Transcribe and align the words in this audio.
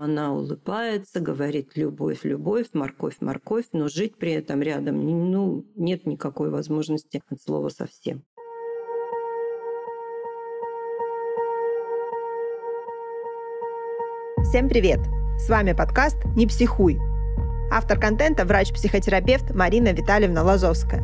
Она 0.00 0.32
улыбается, 0.32 1.18
говорит 1.18 1.72
«любовь, 1.74 2.20
любовь, 2.22 2.66
морковь, 2.72 3.16
морковь», 3.20 3.64
но 3.72 3.88
жить 3.88 4.16
при 4.16 4.30
этом 4.30 4.62
рядом 4.62 5.04
ну, 5.04 5.66
нет 5.74 6.06
никакой 6.06 6.50
возможности 6.50 7.20
от 7.28 7.42
слова 7.42 7.68
совсем. 7.68 8.22
Всем 14.44 14.68
привет! 14.68 15.00
С 15.36 15.48
вами 15.48 15.72
подкаст 15.72 16.18
«Не 16.36 16.46
психуй». 16.46 16.96
Автор 17.72 17.98
контента– 17.98 18.44
врач-психотерапевт 18.46 19.52
Марина 19.52 19.92
Витальевна 19.92 20.44
Лазовская. 20.44 21.02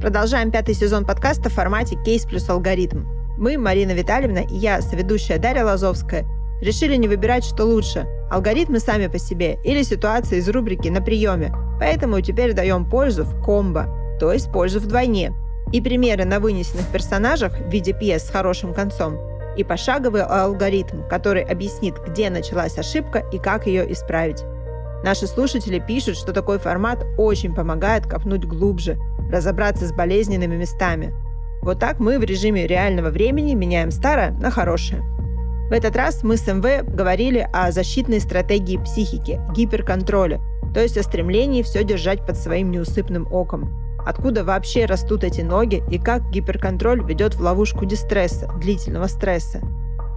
Продолжаем 0.00 0.50
пятый 0.50 0.74
сезон 0.74 1.04
подкаста 1.04 1.50
в 1.50 1.52
формате 1.52 1.98
«Кейс 2.06 2.24
плюс 2.24 2.48
алгоритм». 2.48 3.04
Мы, 3.36 3.58
Марина 3.58 3.90
Витальевна 3.90 4.40
и 4.40 4.56
я, 4.56 4.80
соведущая 4.80 5.38
Дарья 5.38 5.66
Лазовская, 5.66 6.26
решили 6.60 6.96
не 6.96 7.08
выбирать, 7.08 7.44
что 7.44 7.64
лучше– 7.64 8.06
алгоритмы 8.30 8.78
сами 8.78 9.08
по 9.08 9.18
себе 9.18 9.58
или 9.64 9.82
ситуации 9.82 10.38
из 10.38 10.48
рубрики 10.48 10.88
«На 10.88 11.00
приеме», 11.00 11.52
поэтому 11.78 12.20
теперь 12.20 12.52
даем 12.52 12.88
пользу 12.88 13.24
в 13.24 13.42
комбо, 13.42 13.86
то 14.20 14.32
есть 14.32 14.52
пользу 14.52 14.80
вдвойне. 14.80 15.32
И 15.72 15.80
примеры 15.80 16.24
на 16.24 16.40
вынесенных 16.40 16.86
персонажах 16.88 17.58
в 17.58 17.70
виде 17.70 17.92
пьес 17.92 18.26
с 18.26 18.30
хорошим 18.30 18.74
концом, 18.74 19.18
и 19.56 19.64
пошаговый 19.64 20.22
алгоритм, 20.22 21.02
который 21.08 21.42
объяснит, 21.42 21.94
где 22.06 22.30
началась 22.30 22.78
ошибка 22.78 23.24
и 23.32 23.38
как 23.38 23.66
ее 23.66 23.90
исправить. 23.92 24.44
Наши 25.02 25.26
слушатели 25.26 25.78
пишут, 25.78 26.16
что 26.16 26.32
такой 26.32 26.58
формат 26.58 27.04
очень 27.16 27.54
помогает 27.54 28.06
копнуть 28.06 28.44
глубже, 28.44 28.98
разобраться 29.30 29.86
с 29.86 29.92
болезненными 29.92 30.56
местами. 30.56 31.14
Вот 31.62 31.78
так 31.78 32.00
мы 32.00 32.18
в 32.18 32.24
режиме 32.24 32.66
реального 32.66 33.10
времени 33.10 33.54
меняем 33.54 33.90
старое 33.90 34.32
на 34.32 34.50
хорошее. 34.50 35.02
В 35.70 35.72
этот 35.72 35.94
раз 35.94 36.24
мы 36.24 36.36
с 36.36 36.48
МВ 36.48 36.84
говорили 36.92 37.48
о 37.52 37.70
защитной 37.70 38.18
стратегии 38.18 38.76
психики, 38.76 39.40
гиперконтроле, 39.54 40.40
то 40.74 40.80
есть 40.80 40.98
о 40.98 41.04
стремлении 41.04 41.62
все 41.62 41.84
держать 41.84 42.26
под 42.26 42.36
своим 42.36 42.72
неусыпным 42.72 43.32
оком. 43.32 43.72
Откуда 44.04 44.42
вообще 44.42 44.86
растут 44.86 45.22
эти 45.22 45.42
ноги 45.42 45.80
и 45.88 46.00
как 46.00 46.28
гиперконтроль 46.30 47.04
ведет 47.04 47.36
в 47.36 47.40
ловушку 47.40 47.84
дистресса, 47.84 48.50
длительного 48.58 49.06
стресса. 49.06 49.60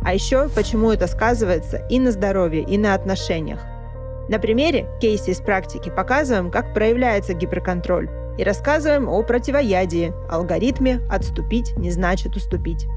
А 0.03 0.15
еще, 0.15 0.49
почему 0.49 0.91
это 0.91 1.05
сказывается 1.05 1.85
и 1.87 1.99
на 1.99 2.11
здоровье, 2.11 2.63
и 2.63 2.75
на 2.79 2.95
отношениях. 2.95 3.59
На 4.29 4.39
примере 4.39 4.87
кейса 4.99 5.29
из 5.29 5.39
практики 5.39 5.93
показываем, 5.95 6.49
как 6.49 6.73
проявляется 6.73 7.35
гиперконтроль 7.35 8.09
и 8.39 8.43
рассказываем 8.43 9.07
о 9.07 9.21
противоядии, 9.21 10.13
алгоритме 10.31 10.99
«отступить 11.11 11.77
не 11.77 11.91
значит 11.91 12.35
уступить». 12.35 12.87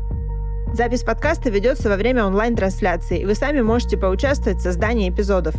Запись 0.72 1.04
подкаста 1.04 1.48
ведется 1.48 1.88
во 1.88 1.96
время 1.96 2.26
онлайн-трансляции, 2.26 3.20
и 3.20 3.24
вы 3.24 3.34
сами 3.34 3.62
можете 3.62 3.96
поучаствовать 3.96 4.58
в 4.58 4.62
создании 4.62 5.08
эпизодов. 5.08 5.54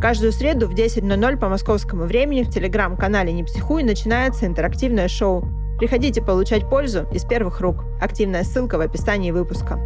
Каждую 0.00 0.32
среду 0.32 0.68
в 0.68 0.74
10.00 0.74 1.36
по 1.38 1.48
московскому 1.48 2.04
времени 2.04 2.42
в 2.42 2.50
телеграм-канале 2.50 3.32
«Не 3.32 3.44
психуй» 3.44 3.82
начинается 3.82 4.46
интерактивное 4.46 5.08
шоу. 5.08 5.44
Приходите 5.78 6.22
получать 6.22 6.68
пользу 6.68 7.06
из 7.12 7.24
первых 7.24 7.60
рук. 7.60 7.84
Активная 8.00 8.44
ссылка 8.44 8.78
в 8.78 8.80
описании 8.80 9.32
выпуска. 9.32 9.78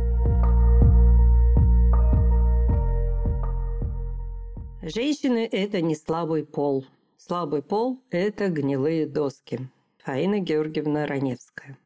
Женщины– 4.83 5.49
это 5.53 5.81
не 5.81 5.97
слабый 5.97 6.45
пол. 6.45 6.87
Слабый 7.17 7.63
пол– 7.63 8.01
это 8.11 8.49
гнилые 8.49 9.07
доски. 9.07 9.61
Фаина 10.05 10.39
Георгиевна 10.39 11.07
Раневская. 11.07 11.77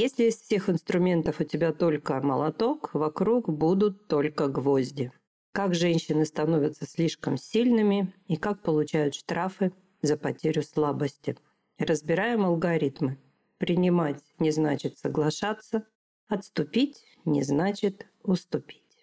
Если 0.00 0.26
из 0.26 0.36
всех 0.36 0.70
инструментов 0.70 1.40
у 1.40 1.44
тебя 1.44 1.72
только 1.72 2.20
молоток, 2.22 2.94
вокруг 2.94 3.48
будут 3.48 4.06
только 4.06 4.46
гвозди. 4.46 5.10
Как 5.50 5.74
женщины 5.74 6.24
становятся 6.24 6.86
слишком 6.86 7.36
сильными 7.36 8.14
и 8.28 8.36
как 8.36 8.62
получают 8.62 9.16
штрафы 9.16 9.72
за 10.00 10.16
потерю 10.16 10.62
слабости. 10.62 11.36
Разбираем 11.78 12.44
алгоритмы. 12.44 13.18
Принимать 13.58 14.22
не 14.38 14.52
значит 14.52 14.98
соглашаться, 14.98 15.84
отступить 16.28 17.02
не 17.24 17.42
значит 17.42 18.06
уступить. 18.22 19.02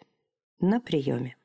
На 0.61 0.79
приеме. 0.79 1.35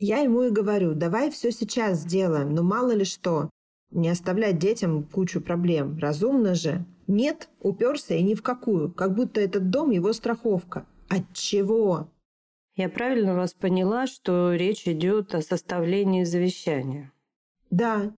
Я 0.00 0.18
ему 0.18 0.42
и 0.42 0.50
говорю, 0.50 0.94
давай 0.94 1.30
все 1.30 1.52
сейчас 1.52 2.00
сделаем, 2.00 2.52
но 2.52 2.64
мало 2.64 2.90
ли 2.90 3.04
что. 3.04 3.48
Не 3.90 4.08
оставлять 4.08 4.58
детям 4.58 5.04
кучу 5.04 5.40
проблем. 5.40 5.98
Разумно 5.98 6.54
же. 6.54 6.84
Нет, 7.06 7.48
уперся 7.60 8.14
и 8.14 8.22
ни 8.22 8.34
в 8.34 8.42
какую. 8.42 8.92
Как 8.92 9.14
будто 9.14 9.40
этот 9.40 9.70
дом 9.70 9.90
его 9.90 10.12
страховка. 10.12 10.86
От 11.08 11.32
чего? 11.32 12.10
Я 12.74 12.88
правильно 12.88 13.34
вас 13.34 13.54
поняла, 13.54 14.06
что 14.06 14.52
речь 14.52 14.86
идет 14.86 15.34
о 15.34 15.40
составлении 15.40 16.24
завещания? 16.24 17.12
Да. 17.70 18.12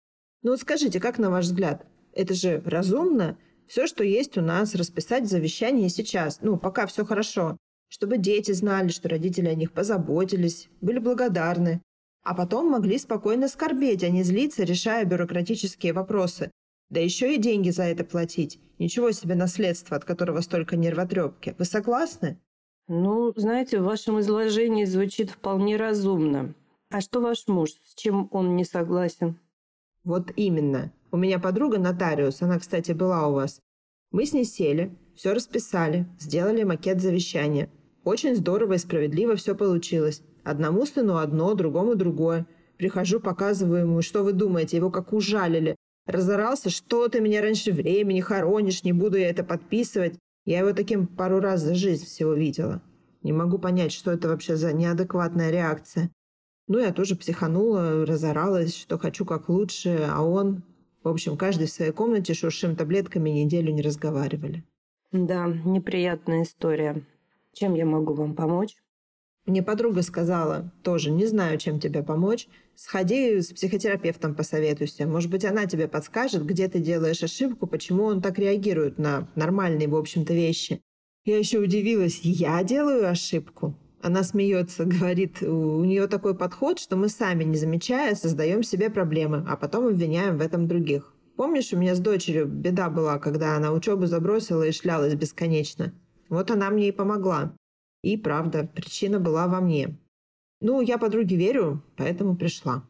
Ну 0.42 0.52
вот 0.52 0.60
скажите, 0.60 1.00
как 1.00 1.18
на 1.18 1.30
ваш 1.30 1.46
взгляд, 1.46 1.86
это 2.12 2.34
же 2.34 2.62
разумно? 2.64 3.36
Все, 3.66 3.86
что 3.86 4.04
есть 4.04 4.38
у 4.38 4.40
нас, 4.40 4.74
расписать 4.74 5.28
завещание 5.28 5.88
сейчас, 5.88 6.40
ну, 6.40 6.56
пока 6.56 6.86
все 6.86 7.04
хорошо, 7.04 7.56
чтобы 7.88 8.16
дети 8.16 8.52
знали, 8.52 8.88
что 8.88 9.08
родители 9.08 9.48
о 9.48 9.54
них 9.54 9.72
позаботились, 9.72 10.68
были 10.80 10.98
благодарны, 11.00 11.82
а 12.26 12.34
потом 12.34 12.68
могли 12.68 12.98
спокойно 12.98 13.46
скорбеть, 13.46 14.02
а 14.02 14.08
не 14.08 14.24
злиться, 14.24 14.64
решая 14.64 15.04
бюрократические 15.04 15.92
вопросы. 15.92 16.50
Да 16.90 16.98
еще 16.98 17.32
и 17.32 17.38
деньги 17.38 17.70
за 17.70 17.84
это 17.84 18.04
платить. 18.04 18.58
Ничего 18.80 19.12
себе 19.12 19.36
наследство, 19.36 19.96
от 19.96 20.04
которого 20.04 20.40
столько 20.40 20.76
нервотрепки. 20.76 21.54
Вы 21.56 21.64
согласны? 21.64 22.40
Ну, 22.88 23.32
знаете, 23.36 23.78
в 23.78 23.84
вашем 23.84 24.18
изложении 24.18 24.84
звучит 24.86 25.30
вполне 25.30 25.76
разумно. 25.76 26.52
А 26.90 27.00
что 27.00 27.20
ваш 27.20 27.46
муж? 27.46 27.70
С 27.84 27.94
чем 27.94 28.28
он 28.32 28.56
не 28.56 28.64
согласен? 28.64 29.38
Вот 30.02 30.32
именно. 30.34 30.92
У 31.12 31.16
меня 31.16 31.38
подруга 31.38 31.78
нотариус, 31.78 32.42
она, 32.42 32.58
кстати, 32.58 32.90
была 32.90 33.28
у 33.28 33.34
вас. 33.34 33.60
Мы 34.10 34.26
с 34.26 34.32
ней 34.32 34.44
сели, 34.44 34.92
все 35.14 35.32
расписали, 35.32 36.06
сделали 36.18 36.64
макет 36.64 37.00
завещания. 37.00 37.70
Очень 38.02 38.34
здорово 38.34 38.72
и 38.72 38.78
справедливо 38.78 39.36
все 39.36 39.54
получилось. 39.54 40.22
Одному 40.46 40.86
сыну 40.86 41.16
одно, 41.16 41.54
другому 41.54 41.96
другое. 41.96 42.46
Прихожу, 42.76 43.18
показываю 43.18 43.80
ему, 43.80 44.00
что 44.00 44.22
вы 44.22 44.32
думаете, 44.32 44.76
его 44.76 44.92
как 44.92 45.12
ужалили. 45.12 45.74
Разорался, 46.06 46.70
что 46.70 47.08
ты 47.08 47.20
меня 47.20 47.42
раньше 47.42 47.72
времени 47.72 48.20
хоронишь, 48.20 48.84
не 48.84 48.92
буду 48.92 49.16
я 49.16 49.28
это 49.28 49.42
подписывать. 49.42 50.20
Я 50.44 50.60
его 50.60 50.72
таким 50.72 51.08
пару 51.08 51.40
раз 51.40 51.62
за 51.62 51.74
жизнь 51.74 52.06
всего 52.06 52.32
видела. 52.32 52.80
Не 53.24 53.32
могу 53.32 53.58
понять, 53.58 53.90
что 53.90 54.12
это 54.12 54.28
вообще 54.28 54.54
за 54.54 54.72
неадекватная 54.72 55.50
реакция. 55.50 56.12
Ну, 56.68 56.78
я 56.78 56.92
тоже 56.92 57.16
психанула, 57.16 58.06
разоралась, 58.06 58.76
что 58.76 58.98
хочу 58.98 59.24
как 59.24 59.48
лучше, 59.48 60.06
а 60.08 60.22
он... 60.22 60.62
В 61.02 61.08
общем, 61.08 61.36
каждый 61.36 61.66
в 61.66 61.72
своей 61.72 61.90
комнате 61.90 62.34
шуршим 62.34 62.76
таблетками 62.76 63.30
неделю 63.30 63.72
не 63.72 63.82
разговаривали. 63.82 64.62
Да, 65.10 65.48
неприятная 65.48 66.44
история. 66.44 67.02
Чем 67.52 67.74
я 67.74 67.84
могу 67.84 68.14
вам 68.14 68.36
помочь? 68.36 68.76
Мне 69.46 69.62
подруга 69.62 70.02
сказала, 70.02 70.72
тоже 70.82 71.10
не 71.10 71.24
знаю, 71.24 71.58
чем 71.58 71.78
тебе 71.78 72.02
помочь, 72.02 72.48
сходи 72.74 73.40
с 73.40 73.52
психотерапевтом 73.52 74.34
посоветуйся. 74.34 75.06
Может 75.06 75.30
быть, 75.30 75.44
она 75.44 75.66
тебе 75.66 75.86
подскажет, 75.86 76.44
где 76.44 76.66
ты 76.66 76.80
делаешь 76.80 77.22
ошибку, 77.22 77.68
почему 77.68 78.04
он 78.04 78.20
так 78.20 78.40
реагирует 78.40 78.98
на 78.98 79.28
нормальные, 79.36 79.86
в 79.86 79.94
общем-то, 79.94 80.34
вещи. 80.34 80.80
Я 81.24 81.38
еще 81.38 81.60
удивилась, 81.60 82.20
я 82.22 82.60
делаю 82.64 83.08
ошибку? 83.08 83.78
Она 84.02 84.24
смеется, 84.24 84.84
говорит, 84.84 85.40
у 85.42 85.84
нее 85.84 86.08
такой 86.08 86.36
подход, 86.36 86.80
что 86.80 86.96
мы 86.96 87.08
сами, 87.08 87.44
не 87.44 87.56
замечая, 87.56 88.16
создаем 88.16 88.64
себе 88.64 88.90
проблемы, 88.90 89.44
а 89.48 89.56
потом 89.56 89.86
обвиняем 89.86 90.38
в 90.38 90.40
этом 90.40 90.66
других. 90.66 91.14
Помнишь, 91.36 91.72
у 91.72 91.76
меня 91.76 91.94
с 91.94 92.00
дочерью 92.00 92.46
беда 92.46 92.90
была, 92.90 93.18
когда 93.20 93.56
она 93.56 93.72
учебу 93.72 94.06
забросила 94.06 94.64
и 94.64 94.72
шлялась 94.72 95.14
бесконечно? 95.14 95.92
Вот 96.28 96.50
она 96.50 96.70
мне 96.70 96.88
и 96.88 96.92
помогла. 96.92 97.52
И 98.06 98.16
правда, 98.16 98.70
причина 98.72 99.18
была 99.18 99.48
во 99.48 99.60
мне. 99.60 99.98
Ну, 100.60 100.80
я 100.80 100.96
подруге 100.96 101.34
верю, 101.34 101.82
поэтому 101.96 102.36
пришла. 102.36 102.88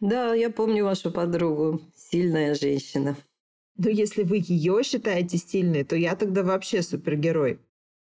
Да, 0.00 0.34
я 0.34 0.50
помню 0.50 0.84
вашу 0.84 1.10
подругу. 1.10 1.80
Сильная 1.96 2.54
женщина. 2.54 3.16
Но 3.78 3.88
если 3.88 4.22
вы 4.22 4.42
ее 4.44 4.82
считаете 4.84 5.38
сильной, 5.38 5.84
то 5.84 5.96
я 5.96 6.14
тогда 6.14 6.42
вообще 6.42 6.82
супергерой. 6.82 7.58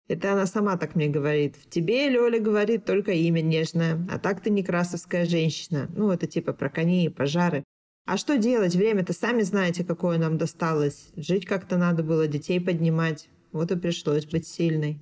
Это 0.09 0.33
она 0.33 0.45
сама 0.45 0.75
так 0.75 0.95
мне 0.95 1.07
говорит. 1.07 1.55
В 1.55 1.69
тебе, 1.69 2.09
Лёля, 2.09 2.41
говорит, 2.41 2.83
только 2.83 3.13
имя 3.13 3.39
нежное. 3.39 4.05
А 4.11 4.19
так 4.19 4.41
ты 4.41 4.49
некрасовская 4.49 5.25
женщина. 5.25 5.89
Ну, 5.95 6.11
это 6.11 6.27
типа 6.27 6.51
про 6.51 6.69
коней 6.69 7.05
и 7.05 7.09
пожары. 7.09 7.63
А 8.05 8.17
что 8.17 8.37
делать? 8.37 8.75
Время-то 8.75 9.13
сами 9.13 9.43
знаете, 9.43 9.85
какое 9.85 10.17
нам 10.17 10.37
досталось. 10.37 11.13
Жить 11.15 11.45
как-то 11.45 11.77
надо 11.77 12.03
было, 12.03 12.27
детей 12.27 12.59
поднимать. 12.59 13.29
Вот 13.53 13.71
и 13.71 13.77
пришлось 13.77 14.25
быть 14.25 14.45
сильной. 14.45 15.01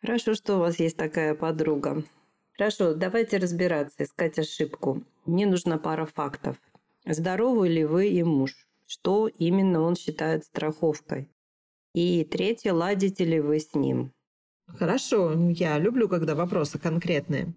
Хорошо, 0.00 0.34
что 0.34 0.56
у 0.56 0.60
вас 0.60 0.80
есть 0.80 0.96
такая 0.96 1.34
подруга. 1.34 2.02
Хорошо, 2.56 2.94
давайте 2.94 3.36
разбираться, 3.36 4.04
искать 4.04 4.38
ошибку. 4.38 5.02
Мне 5.26 5.46
нужна 5.46 5.76
пара 5.76 6.06
фактов. 6.06 6.56
Здоровы 7.06 7.68
ли 7.68 7.84
вы 7.84 8.08
и 8.08 8.22
муж? 8.22 8.66
Что 8.86 9.28
именно 9.28 9.82
он 9.82 9.96
считает 9.96 10.44
страховкой? 10.44 11.28
И 11.94 12.24
третье, 12.24 12.72
ладите 12.72 13.24
ли 13.24 13.40
вы 13.40 13.60
с 13.60 13.74
ним? 13.74 14.12
Хорошо, 14.66 15.32
я 15.50 15.78
люблю, 15.78 16.08
когда 16.08 16.34
вопросы 16.34 16.78
конкретные. 16.78 17.52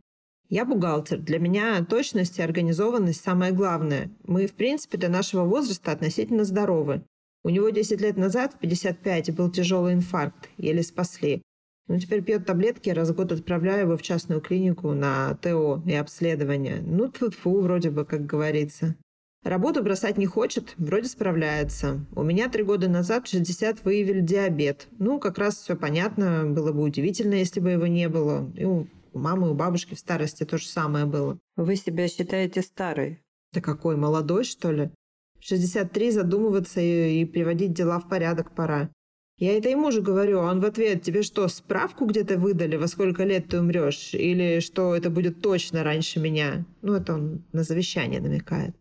Я 0.49 0.65
бухгалтер. 0.65 1.19
Для 1.19 1.39
меня 1.39 1.83
точность 1.85 2.39
и 2.39 2.41
организованность 2.41 3.23
самое 3.23 3.53
главное. 3.53 4.11
Мы, 4.23 4.47
в 4.47 4.53
принципе, 4.53 4.97
для 4.97 5.09
нашего 5.09 5.45
возраста 5.45 5.91
относительно 5.91 6.43
здоровы. 6.43 7.03
У 7.43 7.49
него 7.49 7.69
10 7.69 8.01
лет 8.01 8.17
назад, 8.17 8.53
в 8.53 8.59
55, 8.59 9.33
был 9.33 9.49
тяжелый 9.49 9.93
инфаркт. 9.93 10.49
Еле 10.57 10.83
спасли. 10.83 11.41
Но 11.87 11.99
теперь 11.99 12.23
пьет 12.23 12.45
таблетки, 12.45 12.89
раз 12.89 13.09
в 13.09 13.15
год 13.15 13.31
отправляю 13.31 13.81
его 13.81 13.97
в 13.97 14.01
частную 14.01 14.41
клинику 14.41 14.93
на 14.93 15.35
ТО 15.35 15.83
и 15.85 15.93
обследование. 15.93 16.81
Ну, 16.81 17.09
тьфу 17.09 17.59
вроде 17.61 17.89
бы, 17.89 18.05
как 18.05 18.25
говорится. 18.25 18.95
Работу 19.43 19.83
бросать 19.83 20.17
не 20.17 20.25
хочет, 20.25 20.73
вроде 20.77 21.09
справляется. 21.09 22.05
У 22.15 22.23
меня 22.23 22.47
три 22.47 22.63
года 22.63 22.87
назад 22.87 23.27
60 23.27 23.83
выявили 23.83 24.21
диабет. 24.21 24.87
Ну, 24.99 25.19
как 25.19 25.37
раз 25.37 25.57
все 25.57 25.75
понятно, 25.75 26.45
было 26.45 26.71
бы 26.71 26.81
удивительно, 26.81 27.33
если 27.33 27.59
бы 27.59 27.71
его 27.71 27.85
не 27.85 28.07
было. 28.07 28.49
И 28.55 28.63
у 28.63 28.87
мамы, 29.13 29.51
у 29.51 29.53
бабушки 29.53 29.95
в 29.95 29.99
старости 29.99 30.45
то 30.45 30.57
же 30.57 30.65
самое 30.67 31.05
было. 31.05 31.37
Вы 31.57 31.75
себя 31.75 32.07
считаете 32.07 32.61
старой? 32.61 33.21
Да 33.51 33.59
какой, 33.59 33.97
молодой, 33.97 34.45
что 34.45 34.71
ли? 34.71 34.91
В 35.39 35.45
63 35.45 36.11
задумываться 36.11 36.79
и, 36.79 37.21
и 37.21 37.25
приводить 37.25 37.73
дела 37.73 37.99
в 37.99 38.07
порядок 38.07 38.55
пора. 38.55 38.89
Я 39.37 39.57
это 39.57 39.69
ему 39.69 39.91
же 39.91 40.01
говорю, 40.01 40.39
а 40.39 40.51
он 40.51 40.59
в 40.59 40.65
ответ, 40.65 41.01
тебе 41.01 41.23
что, 41.23 41.47
справку 41.47 42.05
где-то 42.05 42.37
выдали, 42.37 42.75
во 42.75 42.87
сколько 42.87 43.23
лет 43.23 43.49
ты 43.49 43.59
умрешь? 43.59 44.13
Или 44.13 44.59
что 44.59 44.95
это 44.95 45.09
будет 45.09 45.41
точно 45.41 45.83
раньше 45.83 46.19
меня? 46.19 46.65
Ну, 46.81 46.93
это 46.93 47.15
он 47.15 47.43
на 47.51 47.63
завещание 47.63 48.21
намекает. 48.21 48.75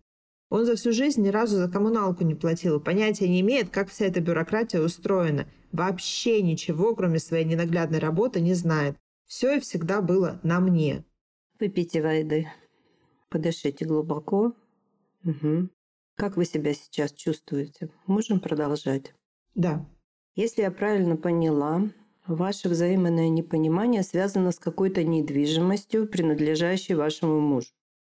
Он 0.50 0.66
за 0.66 0.76
всю 0.76 0.92
жизнь 0.92 1.22
ни 1.22 1.30
разу 1.30 1.56
за 1.56 1.70
коммуналку 1.70 2.24
не 2.24 2.34
платил, 2.34 2.78
понятия 2.78 3.26
не 3.26 3.40
имеет, 3.40 3.70
как 3.70 3.88
вся 3.88 4.04
эта 4.04 4.20
бюрократия 4.20 4.80
устроена. 4.80 5.48
Вообще 5.72 6.42
ничего, 6.42 6.94
кроме 6.94 7.18
своей 7.18 7.46
ненаглядной 7.46 7.98
работы, 7.98 8.40
не 8.42 8.52
знает. 8.52 8.96
Все 9.24 9.56
и 9.56 9.60
всегда 9.60 10.02
было 10.02 10.38
на 10.42 10.60
мне. 10.60 11.06
Выпейте 11.58 12.02
воды. 12.02 12.48
Подышите 13.30 13.86
глубоко. 13.86 14.52
Угу. 15.24 15.70
Как 16.16 16.36
вы 16.36 16.44
себя 16.44 16.74
сейчас 16.74 17.12
чувствуете? 17.12 17.88
Можем 18.06 18.38
продолжать? 18.38 19.14
Да. 19.54 19.88
Если 20.34 20.62
я 20.62 20.70
правильно 20.70 21.16
поняла, 21.16 21.90
ваше 22.26 22.70
взаимное 22.70 23.28
непонимание 23.28 24.02
связано 24.02 24.50
с 24.50 24.58
какой-то 24.58 25.04
недвижимостью, 25.04 26.08
принадлежащей 26.08 26.94
вашему 26.94 27.38
мужу. 27.38 27.68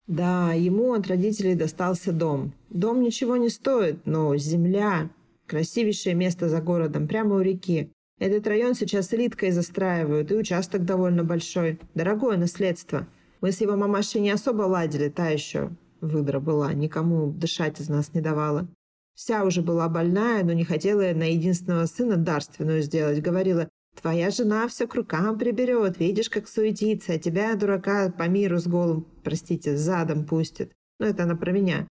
Да, 0.06 0.52
ему 0.52 0.92
от 0.92 1.06
родителей 1.06 1.54
достался 1.54 2.12
дом. 2.12 2.52
Дом 2.68 3.00
ничего 3.00 3.38
не 3.38 3.48
стоит, 3.48 4.04
но 4.04 4.36
земля– 4.36 5.08
красивейшее 5.46 6.14
место 6.14 6.50
за 6.50 6.60
городом, 6.60 7.08
прямо 7.08 7.36
у 7.36 7.40
реки. 7.40 7.90
Этот 8.18 8.46
район 8.46 8.74
сейчас 8.74 9.14
элиткой 9.14 9.50
застраивают, 9.50 10.30
и 10.30 10.36
участок 10.36 10.84
довольно 10.84 11.24
большой. 11.24 11.80
Дорогое 11.94 12.36
наследство. 12.36 13.08
Мы 13.40 13.50
с 13.50 13.62
его 13.62 13.76
мамашей 13.76 14.20
не 14.20 14.30
особо 14.30 14.64
ладили, 14.64 15.08
та 15.08 15.30
еще 15.30 15.70
выдра 16.02 16.38
была, 16.38 16.74
никому 16.74 17.30
дышать 17.30 17.80
из 17.80 17.88
нас 17.88 18.12
не 18.12 18.20
давала. 18.20 18.68
Вся 19.14 19.44
уже 19.44 19.62
была 19.62 19.88
больная, 19.88 20.42
но 20.44 20.52
не 20.52 20.64
хотела 20.64 21.12
на 21.14 21.30
единственного 21.30 21.86
сына 21.86 22.16
дарственную 22.16 22.82
сделать. 22.82 23.20
Говорила, 23.20 23.68
твоя 24.00 24.30
жена 24.30 24.66
все 24.68 24.86
к 24.86 24.94
рукам 24.94 25.38
приберет, 25.38 25.98
видишь, 25.98 26.30
как 26.30 26.48
суетится, 26.48 27.14
а 27.14 27.18
тебя, 27.18 27.54
дурака, 27.54 28.10
по 28.10 28.28
миру 28.28 28.58
с 28.58 28.66
голым, 28.66 29.06
простите, 29.22 29.76
задом 29.76 30.26
пустит. 30.26 30.72
Ну, 30.98 31.06
это 31.06 31.24
она 31.24 31.36
про 31.36 31.52
меня. 31.52 31.86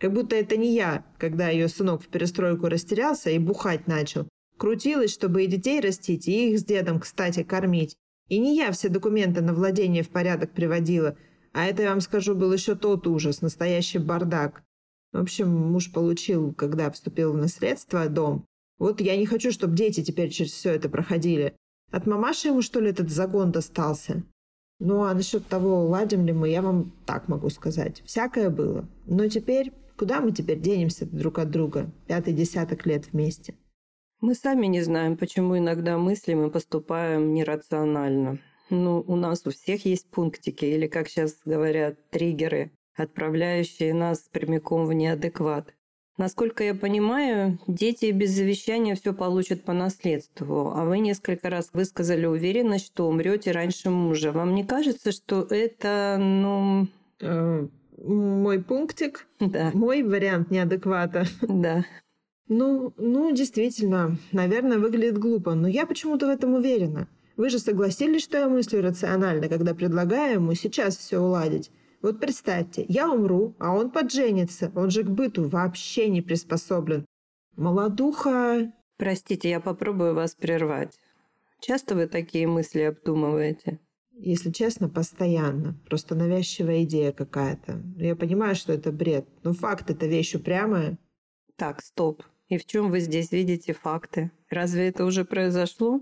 Как 0.00 0.14
будто 0.14 0.34
это 0.34 0.56
не 0.56 0.74
я, 0.74 1.04
когда 1.18 1.50
ее 1.50 1.68
сынок 1.68 2.02
в 2.02 2.08
перестройку 2.08 2.68
растерялся 2.68 3.30
и 3.30 3.38
бухать 3.38 3.86
начал. 3.86 4.26
Крутилась, 4.56 5.12
чтобы 5.12 5.44
и 5.44 5.46
детей 5.46 5.80
растить, 5.80 6.28
и 6.28 6.50
их 6.50 6.58
с 6.58 6.64
дедом, 6.64 7.00
кстати, 7.00 7.42
кормить. 7.42 7.94
И 8.28 8.38
не 8.38 8.56
я 8.56 8.72
все 8.72 8.88
документы 8.88 9.42
на 9.42 9.52
владение 9.52 10.02
в 10.02 10.08
порядок 10.08 10.52
приводила. 10.52 11.16
А 11.52 11.66
это, 11.66 11.82
я 11.82 11.90
вам 11.90 12.00
скажу, 12.00 12.34
был 12.34 12.52
еще 12.52 12.76
тот 12.76 13.06
ужас, 13.06 13.42
настоящий 13.42 13.98
бардак. 13.98 14.62
В 15.12 15.18
общем, 15.18 15.50
муж 15.50 15.92
получил, 15.92 16.54
когда 16.54 16.90
вступил 16.90 17.32
в 17.32 17.36
наследство, 17.36 18.08
дом. 18.08 18.44
Вот 18.78 19.00
я 19.00 19.16
не 19.16 19.26
хочу, 19.26 19.52
чтобы 19.52 19.76
дети 19.76 20.02
теперь 20.02 20.30
через 20.30 20.52
все 20.52 20.70
это 20.70 20.88
проходили. 20.88 21.54
От 21.90 22.06
мамаши 22.06 22.48
ему, 22.48 22.62
что 22.62 22.80
ли, 22.80 22.90
этот 22.90 23.10
загон 23.10 23.50
достался? 23.50 24.22
Ну, 24.78 25.02
а 25.02 25.12
насчет 25.12 25.46
того, 25.46 25.84
ладим 25.86 26.24
ли 26.24 26.32
мы, 26.32 26.48
я 26.48 26.62
вам 26.62 26.92
так 27.04 27.28
могу 27.28 27.50
сказать. 27.50 28.02
Всякое 28.06 28.48
было. 28.48 28.88
Но 29.06 29.28
теперь, 29.28 29.72
куда 29.98 30.20
мы 30.20 30.32
теперь 30.32 30.60
денемся 30.60 31.04
друг 31.04 31.38
от 31.38 31.50
друга? 31.50 31.92
Пятый 32.06 32.32
десяток 32.32 32.86
лет 32.86 33.12
вместе. 33.12 33.54
Мы 34.20 34.34
сами 34.34 34.66
не 34.66 34.80
знаем, 34.80 35.16
почему 35.16 35.58
иногда 35.58 35.98
мыслим 35.98 36.46
и 36.46 36.50
поступаем 36.50 37.34
нерационально. 37.34 38.38
Ну, 38.70 39.04
у 39.06 39.16
нас 39.16 39.46
у 39.46 39.50
всех 39.50 39.84
есть 39.84 40.08
пунктики, 40.10 40.64
или, 40.64 40.86
как 40.86 41.08
сейчас 41.08 41.36
говорят, 41.44 42.08
триггеры, 42.10 42.70
отправляющие 42.96 43.94
нас 43.94 44.28
прямиком 44.30 44.86
в 44.86 44.92
неадекват. 44.92 45.74
Насколько 46.16 46.64
я 46.64 46.74
понимаю, 46.74 47.58
дети 47.66 48.10
без 48.10 48.32
завещания 48.32 48.94
все 48.94 49.14
получат 49.14 49.64
по 49.64 49.72
наследству, 49.72 50.70
а 50.74 50.84
вы 50.84 50.98
несколько 50.98 51.48
раз 51.48 51.70
высказали 51.72 52.26
уверенность, 52.26 52.86
что 52.86 53.08
умрете 53.08 53.52
раньше 53.52 53.88
мужа. 53.88 54.30
Вам 54.30 54.54
не 54.54 54.64
кажется, 54.64 55.12
что 55.12 55.46
это, 55.48 56.18
ну... 56.20 56.88
Э, 57.20 57.66
мой 58.02 58.62
пунктик? 58.62 59.26
Да. 59.40 59.70
Мой 59.72 60.02
вариант 60.02 60.50
неадеквата? 60.50 61.24
Да. 61.40 61.84
Ну, 62.48 62.92
ну, 62.96 63.34
действительно, 63.34 64.18
наверное, 64.32 64.78
выглядит 64.78 65.16
глупо, 65.18 65.54
но 65.54 65.68
я 65.68 65.86
почему-то 65.86 66.26
в 66.26 66.30
этом 66.30 66.54
уверена. 66.54 67.08
Вы 67.36 67.48
же 67.48 67.58
согласились, 67.58 68.24
что 68.24 68.38
я 68.38 68.48
мыслю 68.48 68.82
рационально, 68.82 69.48
когда 69.48 69.72
предлагаю 69.72 70.34
ему 70.34 70.54
сейчас 70.54 70.96
все 70.96 71.18
уладить. 71.18 71.70
Вот 72.02 72.18
представьте, 72.18 72.84
я 72.88 73.10
умру, 73.10 73.54
а 73.58 73.74
он 73.74 73.90
подженится. 73.90 74.72
Он 74.74 74.90
же 74.90 75.02
к 75.02 75.08
быту 75.08 75.48
вообще 75.48 76.08
не 76.08 76.22
приспособлен. 76.22 77.04
Молодуха... 77.56 78.72
Простите, 78.96 79.48
я 79.48 79.60
попробую 79.60 80.14
вас 80.14 80.34
прервать. 80.34 80.98
Часто 81.60 81.94
вы 81.94 82.06
такие 82.06 82.46
мысли 82.46 82.82
обдумываете? 82.82 83.80
Если 84.12 84.50
честно, 84.50 84.88
постоянно. 84.88 85.78
Просто 85.86 86.14
навязчивая 86.14 86.84
идея 86.84 87.12
какая-то. 87.12 87.82
Я 87.96 88.16
понимаю, 88.16 88.54
что 88.54 88.72
это 88.72 88.92
бред, 88.92 89.26
но 89.42 89.54
факт– 89.54 89.90
это 89.92 90.06
вещь 90.06 90.34
упрямая. 90.34 90.98
Так, 91.56 91.82
стоп. 91.82 92.22
И 92.48 92.58
в 92.58 92.66
чем 92.66 92.90
вы 92.90 93.00
здесь 93.00 93.32
видите 93.32 93.72
факты? 93.72 94.30
Разве 94.50 94.88
это 94.88 95.04
уже 95.04 95.24
произошло? 95.24 96.00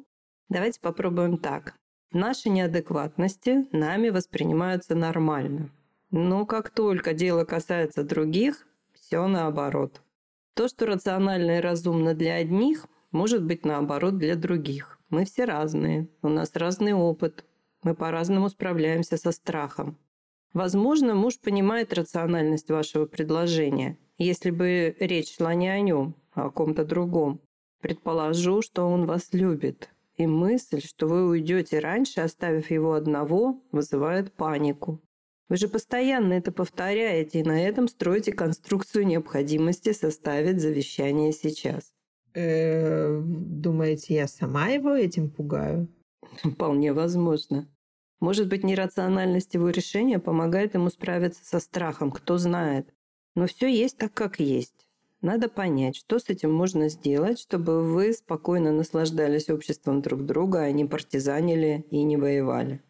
Давайте 0.49 0.81
попробуем 0.81 1.39
так. 1.39 1.75
Наши 2.11 2.49
неадекватности 2.49 3.67
нами 3.71 4.09
воспринимаются 4.09 4.95
нормально. 4.95 5.71
Но 6.11 6.47
как 6.47 6.71
только 6.71 7.13
дело 7.13 7.45
касается 7.45 8.03
других, 8.03 8.67
все 8.93 9.27
наоборот. 9.27 10.03
То, 10.55 10.69
что 10.69 10.87
рационально 10.87 11.59
и 11.59 11.61
разумно 11.61 12.15
для 12.15 12.35
одних, 12.35 12.87
может 13.11 13.45
быть 13.45 13.65
наоборот 13.65 14.19
для 14.19 14.35
других. 14.35 14.99
Мы 15.11 15.25
все 15.25 15.45
разные, 15.45 16.09
у 16.23 16.29
нас 16.29 16.55
разный 16.55 16.93
опыт, 16.93 17.45
мы 17.83 17.95
по-разному 17.95 18.49
справляемся 18.49 19.17
со 19.17 19.33
страхом. 19.33 19.99
Возможно, 20.53 21.15
муж 21.15 21.39
понимает 21.39 21.93
рациональность 21.93 22.71
вашего 22.71 23.07
предложения, 23.07 23.99
если 24.17 24.51
бы 24.51 24.97
речь 24.99 25.37
шла 25.37 25.55
не 25.55 25.69
о 25.69 25.81
нем, 25.81 26.15
о 26.33 26.51
ком-то 26.51 26.85
другом. 26.85 27.41
Предположу, 27.81 28.63
что 28.63 28.87
он 28.89 29.05
вас 29.05 29.33
любит. 29.33 29.91
И 30.17 30.27
мысль, 30.27 30.81
что 30.81 31.07
вы 31.07 31.29
уйдете 31.29 31.79
раньше, 31.79 32.23
оставив 32.23 32.71
его 32.71 32.95
одного, 32.95 33.63
вызывает 33.71 34.33
панику. 34.33 35.01
Вы 35.49 35.57
же 35.57 35.69
постоянно 35.69 36.35
это 36.35 36.53
повторяете 36.53 37.41
и 37.41 37.45
на 37.45 37.61
этом 37.61 37.89
строите 37.89 38.33
конструкцию 38.33 39.07
необходимости 39.07 39.93
составить 39.93 40.61
завещание 40.61 41.33
сейчас. 41.33 41.93
Э, 42.35 43.21
думаете, 43.23 44.15
я 44.15 44.29
сама 44.29 44.69
его 44.69 44.95
этим 44.95 45.31
пугаю? 45.31 45.89
Вполне 46.45 46.93
возможно. 46.93 47.67
Может 48.21 48.49
быть, 48.49 48.65
нерациональность 48.65 49.55
его 49.55 49.71
решения 49.71 50.19
помогает 50.19 50.75
ему 50.75 50.91
справиться 50.91 51.45
со 51.45 51.61
страхом, 51.61 52.11
кто 52.11 52.37
знает. 52.37 52.93
Но 53.35 53.47
все 53.47 53.69
есть 53.69 53.97
так, 53.97 54.13
как 54.13 54.41
есть. 54.41 54.89
Надо 55.21 55.49
понять, 55.49 55.97
что 55.97 56.19
с 56.19 56.29
этим 56.29 56.53
можно 56.53 56.89
сделать, 56.89 57.41
чтобы 57.41 57.83
вы 57.83 58.13
спокойно 58.13 58.73
наслаждались 58.73 59.49
обществом 59.49 60.01
друг 60.01 60.25
друга, 60.25 60.61
а 60.61 60.71
не 60.71 60.85
партизанили 60.85 61.87
и 61.91 62.03
не 62.05 62.17
воевали. 62.17 62.83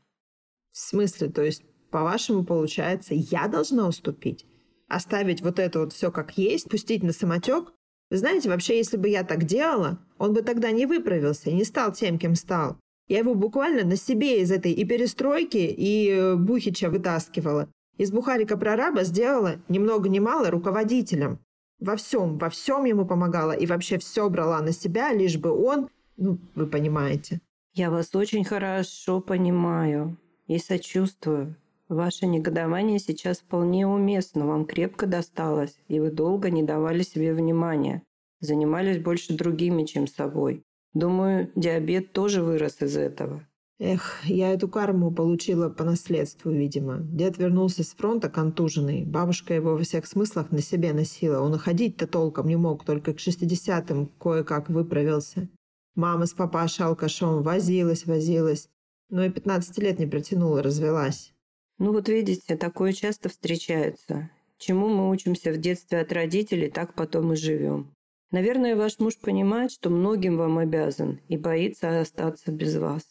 В 0.70 0.78
смысле? 0.78 1.28
То 1.30 1.42
есть, 1.42 1.62
по-вашему, 1.90 2.44
получается, 2.44 3.14
я 3.14 3.48
должна 3.48 3.88
уступить? 3.88 4.46
Оставить 4.88 5.42
вот 5.42 5.58
это 5.58 5.80
вот 5.80 5.92
все 5.92 6.10
как 6.10 6.38
есть, 6.38 6.68
пустить 6.68 7.02
на 7.02 7.12
самотек? 7.12 7.72
Вы 8.10 8.16
знаете, 8.16 8.48
вообще, 8.48 8.78
если 8.78 8.96
бы 8.96 9.08
я 9.08 9.22
так 9.22 9.44
делала, 9.44 9.98
он 10.18 10.32
бы 10.32 10.42
тогда 10.42 10.70
не 10.70 10.86
выправился 10.86 11.50
не 11.50 11.64
стал 11.64 11.92
тем, 11.92 12.18
кем 12.18 12.34
стал. 12.34 12.78
Я 13.06 13.18
его 13.18 13.34
буквально 13.34 13.84
на 13.84 13.96
себе 13.96 14.42
из 14.42 14.50
этой 14.50 14.72
и 14.72 14.84
перестройки, 14.84 15.56
и 15.56 16.10
э, 16.10 16.36
Бухича 16.36 16.90
вытаскивала. 16.90 17.68
Из 17.96 18.12
Бухарика-прораба 18.12 19.04
сделала 19.04 19.56
ни 19.68 19.78
много 19.78 20.08
ни 20.08 20.18
мало 20.18 20.50
руководителем. 20.50 21.38
Во 21.80 21.96
всем, 21.96 22.38
во 22.38 22.50
всем 22.50 22.84
ему 22.84 23.06
помогала 23.06 23.52
и 23.52 23.66
вообще 23.66 23.98
все 23.98 24.28
брала 24.28 24.60
на 24.60 24.72
себя, 24.72 25.12
лишь 25.12 25.36
бы 25.36 25.50
он, 25.50 25.88
ну, 26.16 26.38
вы 26.54 26.66
понимаете. 26.66 27.40
Я 27.74 27.90
вас 27.90 28.14
очень 28.14 28.44
хорошо 28.44 29.20
понимаю 29.20 30.16
и 30.46 30.58
сочувствую. 30.58 31.56
Ваше 31.88 32.26
негодование 32.26 32.98
сейчас 32.98 33.38
вполне 33.38 33.86
уместно, 33.86 34.46
вам 34.46 34.66
крепко 34.66 35.06
досталось, 35.06 35.78
и 35.88 36.00
вы 36.00 36.10
долго 36.10 36.50
не 36.50 36.62
давали 36.62 37.02
себе 37.02 37.32
внимания. 37.32 38.02
Занимались 38.40 39.02
больше 39.02 39.34
другими, 39.34 39.84
чем 39.84 40.06
собой. 40.06 40.62
Думаю, 40.92 41.50
диабет 41.56 42.12
тоже 42.12 42.42
вырос 42.42 42.82
из 42.82 42.96
этого. 42.96 43.46
Эх, 43.80 44.20
я 44.24 44.52
эту 44.52 44.68
карму 44.68 45.12
получила 45.12 45.70
по 45.70 45.84
наследству, 45.84 46.50
видимо. 46.50 46.98
Дед 46.98 47.38
вернулся 47.38 47.84
с 47.84 47.94
фронта 47.94 48.28
контуженный. 48.28 49.04
Бабушка 49.04 49.54
его 49.54 49.72
во 49.72 49.78
всех 49.78 50.06
смыслах 50.06 50.50
на 50.50 50.60
себе 50.60 50.92
носила. 50.92 51.40
Он 51.40 51.54
и 51.54 51.58
ходить-то 51.58 52.06
толком 52.06 52.48
не 52.48 52.56
мог, 52.56 52.84
только 52.84 53.14
к 53.14 53.20
шестидесятым 53.20 54.08
кое-как 54.18 54.68
выправился. 54.68 55.48
Мама 55.94 56.26
с 56.26 56.32
папашей 56.32 56.86
алкашом 56.86 57.42
возилась, 57.42 58.04
возилась. 58.04 58.68
Но 59.10 59.24
и 59.24 59.30
15 59.30 59.78
лет 59.78 59.98
не 59.98 60.06
протянула, 60.06 60.62
развелась. 60.62 61.32
Ну 61.78 61.92
вот 61.92 62.08
видите, 62.08 62.56
такое 62.56 62.92
часто 62.92 63.28
встречается. 63.28 64.30
Чему 64.58 64.88
мы 64.88 65.10
учимся 65.10 65.52
в 65.52 65.58
детстве 65.58 66.00
от 66.00 66.12
родителей, 66.12 66.70
так 66.70 66.94
потом 66.94 67.32
и 67.32 67.36
живем. 67.36 67.94
Наверное, 68.30 68.76
ваш 68.76 68.98
муж 68.98 69.16
понимает, 69.18 69.70
что 69.70 69.88
многим 69.88 70.36
вам 70.36 70.58
обязан 70.58 71.20
и 71.28 71.36
боится 71.36 72.00
остаться 72.00 72.50
без 72.50 72.76
вас. 72.76 73.02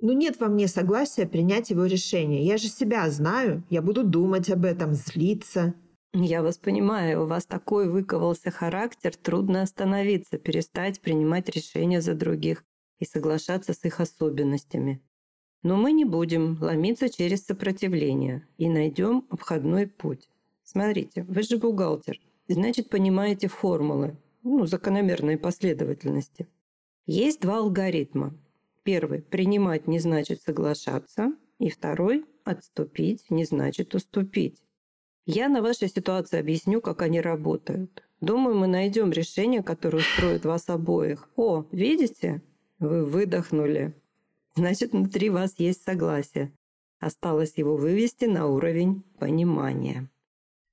Ну 0.00 0.12
нет 0.12 0.40
во 0.40 0.48
мне 0.48 0.66
согласия 0.66 1.26
принять 1.26 1.70
его 1.70 1.86
решение. 1.86 2.44
Я 2.44 2.58
же 2.58 2.66
себя 2.66 3.08
знаю. 3.08 3.62
Я 3.70 3.82
буду 3.82 4.02
думать 4.02 4.50
об 4.50 4.64
этом, 4.64 4.94
злиться. 4.94 5.74
Я 6.12 6.42
вас 6.42 6.58
понимаю, 6.58 7.22
у 7.22 7.26
вас 7.26 7.46
такой 7.46 7.88
выковался 7.88 8.50
характер, 8.50 9.14
трудно 9.16 9.62
остановиться, 9.62 10.38
перестать 10.38 11.00
принимать 11.00 11.48
решения 11.48 12.02
за 12.02 12.14
других 12.14 12.64
и 12.98 13.06
соглашаться 13.06 13.72
с 13.72 13.84
их 13.84 14.00
особенностями. 14.00 15.00
Но 15.62 15.76
мы 15.76 15.92
не 15.92 16.04
будем 16.04 16.58
ломиться 16.60 17.08
через 17.08 17.44
сопротивление 17.44 18.46
и 18.58 18.68
найдем 18.68 19.24
обходной 19.30 19.86
путь. 19.86 20.28
Смотрите, 20.64 21.22
вы 21.24 21.42
же 21.42 21.58
бухгалтер, 21.58 22.20
значит, 22.48 22.88
понимаете 22.88 23.48
формулы, 23.48 24.16
ну, 24.42 24.66
закономерные 24.66 25.38
последовательности. 25.38 26.48
Есть 27.06 27.40
два 27.40 27.58
алгоритма. 27.58 28.34
Первый– 28.82 29.22
принимать 29.30 29.86
не 29.86 30.00
значит 30.00 30.42
соглашаться, 30.42 31.32
и 31.58 31.70
второй– 31.70 32.24
отступить 32.44 33.30
не 33.30 33.44
значит 33.44 33.94
уступить. 33.94 34.64
Я 35.24 35.48
на 35.48 35.62
вашей 35.62 35.88
ситуации 35.88 36.40
объясню, 36.40 36.80
как 36.80 37.02
они 37.02 37.20
работают. 37.20 38.02
Думаю, 38.20 38.56
мы 38.56 38.66
найдем 38.66 39.12
решение, 39.12 39.62
которое 39.62 39.98
устроит 39.98 40.44
вас 40.44 40.68
обоих. 40.68 41.28
О, 41.36 41.64
видите? 41.70 42.42
Вы 42.80 43.04
выдохнули. 43.04 43.94
Значит, 44.54 44.92
внутри 44.92 45.30
вас 45.30 45.54
есть 45.58 45.82
согласие. 45.82 46.52
Осталось 47.00 47.56
его 47.56 47.76
вывести 47.76 48.26
на 48.26 48.46
уровень 48.46 49.02
понимания. 49.18 50.10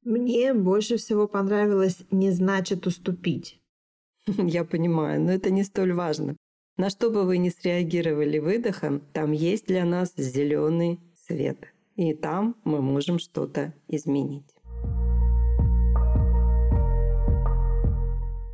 Мне 0.04 0.54
больше 0.54 0.98
всего 0.98 1.28
понравилось 1.28 2.04
«не 2.12 2.32
значит 2.32 2.86
уступить». 2.88 3.60
Я 4.28 4.64
понимаю, 4.66 5.22
но 5.22 5.32
это 5.32 5.50
не 5.50 5.64
столь 5.64 5.94
важно. 5.94 6.36
На 6.78 6.90
что 6.90 7.10
бы 7.10 7.24
вы 7.24 7.38
ни 7.38 7.50
среагировали 7.50 8.40
выдохом, 8.40 9.02
там 9.14 9.32
есть 9.32 9.68
для 9.68 9.86
нас 9.86 10.14
зеленый 10.16 11.00
свет. 11.28 11.58
И 11.96 12.14
там 12.14 12.56
мы 12.64 12.82
можем 12.82 13.20
что-то 13.20 13.74
изменить. 13.88 14.56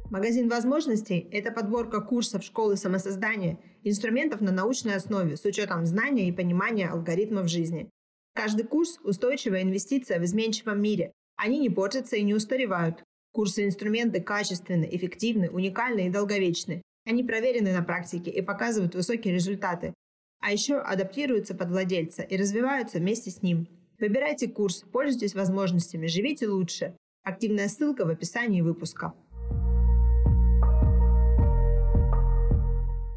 Магазин 0.09 0.49
возможностей– 0.49 1.27
это 1.31 1.51
подборка 1.51 1.99
курсов 1.99 2.43
школы 2.43 2.77
самосоздания, 2.77 3.59
инструментов 3.89 4.41
на 4.41 4.51
научной 4.51 4.95
основе 4.95 5.37
с 5.37 5.45
учетом 5.45 5.85
знания 5.85 6.27
и 6.27 6.33
понимания 6.33 6.87
алгоритмов 6.87 7.47
жизни. 7.47 7.89
Каждый 8.33 8.65
курс– 8.65 8.99
устойчивая 9.03 9.61
инвестиция 9.61 10.19
в 10.19 10.25
изменчивом 10.25 10.81
мире. 10.81 11.13
Они 11.37 11.59
не 11.59 11.69
портятся 11.69 12.17
и 12.17 12.23
не 12.23 12.33
устаревают. 12.33 13.03
Курсы 13.31 13.63
и 13.63 13.65
инструменты 13.65 14.21
качественны, 14.21 14.87
эффективны, 14.91 15.49
уникальны 15.49 16.07
и 16.07 16.09
долговечны. 16.09 16.81
Они 17.05 17.23
проверены 17.23 17.71
на 17.73 17.83
практике 17.83 18.31
и 18.31 18.41
показывают 18.41 18.95
высокие 18.95 19.33
результаты. 19.33 19.93
А 20.41 20.51
еще 20.51 20.77
адаптируются 20.77 21.53
под 21.55 21.69
владельца 21.69 22.23
и 22.23 22.37
развиваются 22.37 22.97
вместе 22.97 23.29
с 23.29 23.41
ним. 23.41 23.67
Выбирайте 23.99 24.47
курс, 24.47 24.83
пользуйтесь 24.91 25.35
возможностями, 25.35 26.07
живите 26.07 26.47
лучше. 26.47 26.97
Активная 27.23 27.69
ссылка 27.69 28.05
в 28.05 28.09
описании 28.09 28.61
выпуска. 28.61 29.13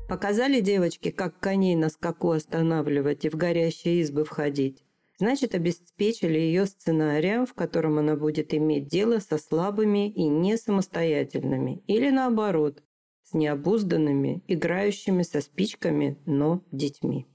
Показали 0.08 0.60
девочке, 0.60 1.12
как 1.12 1.38
коней 1.38 1.76
на 1.76 1.90
скаку 1.90 2.30
останавливать 2.30 3.26
и 3.26 3.28
в 3.28 3.34
горящие 3.34 4.00
избы 4.00 4.24
входить. 4.24 4.82
Значит, 5.18 5.54
обеспечили 5.54 6.38
ее 6.38 6.64
сценарием, 6.64 7.44
в 7.44 7.52
котором 7.52 7.98
она 7.98 8.16
будет 8.16 8.54
иметь 8.54 8.88
дело 8.88 9.18
со 9.18 9.36
слабыми 9.36 10.08
и 10.08 10.24
не 10.24 10.56
самостоятельными, 10.56 11.82
или 11.86 12.08
наоборот, 12.08 12.82
с 13.22 13.34
необузданными, 13.34 14.42
играющими 14.48 15.22
со 15.24 15.42
спичками, 15.42 16.16
но 16.24 16.62
детьми. 16.72 17.26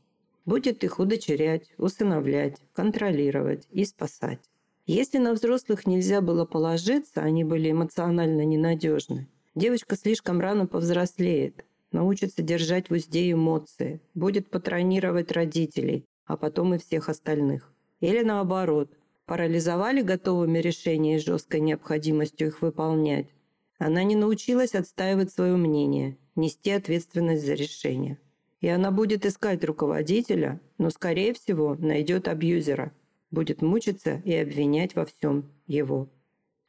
Будет 0.46 0.84
их 0.84 0.98
удочерять, 0.98 1.72
усыновлять, 1.77 2.58
контролировать 2.74 3.68
и 3.70 3.86
спасать. 3.86 4.39
Если 4.88 5.20
на 5.20 5.34
взрослых 5.34 5.86
нельзя 5.86 6.22
было 6.22 6.46
положиться, 6.46 7.22
они 7.22 7.44
были 7.44 7.70
эмоционально 7.70 8.44
ненадежны, 8.46 9.27
девочка 9.53 9.96
слишком 9.96 10.42
рано 10.42 10.65
повзрослеет, 10.65 11.65
научится 11.93 12.41
держать 12.41 12.89
в 12.89 12.93
узде 12.93 13.31
эмоции, 13.31 14.01
будет 14.13 14.50
патронировать 14.50 15.31
родителей, 15.31 16.05
а 16.25 16.35
потом 16.35 16.73
и 16.73 16.77
всех 16.77 17.07
остальных. 17.07 17.73
Или 18.01 18.21
наоборот, 18.21 18.91
парализовали 19.25 20.01
готовыми 20.01 20.59
решения 20.59 21.15
и 21.15 21.19
жесткой 21.19 21.62
необходимостью 21.62 22.47
их 22.47 22.62
выполнять, 22.62 23.29
она 23.77 24.03
не 24.03 24.15
научилась 24.15 24.75
отстаивать 24.75 25.31
свое 25.31 25.55
мнение, 25.55 26.17
нести 26.35 26.71
ответственность 26.71 27.45
за 27.45 27.53
решение. 27.53 28.19
И 28.62 28.67
она 28.67 28.91
будет 28.91 29.25
искать 29.25 29.63
руководителя, 29.63 30.62
но, 30.77 30.89
скорее 30.89 31.33
всего, 31.33 31.75
найдет 31.75 32.27
абьюзера, 32.27 32.93
будет 33.29 33.62
мучиться 33.62 34.21
и 34.23 34.33
обвинять 34.35 34.95
во 34.95 35.05
всем 35.05 35.51
его. 35.67 36.09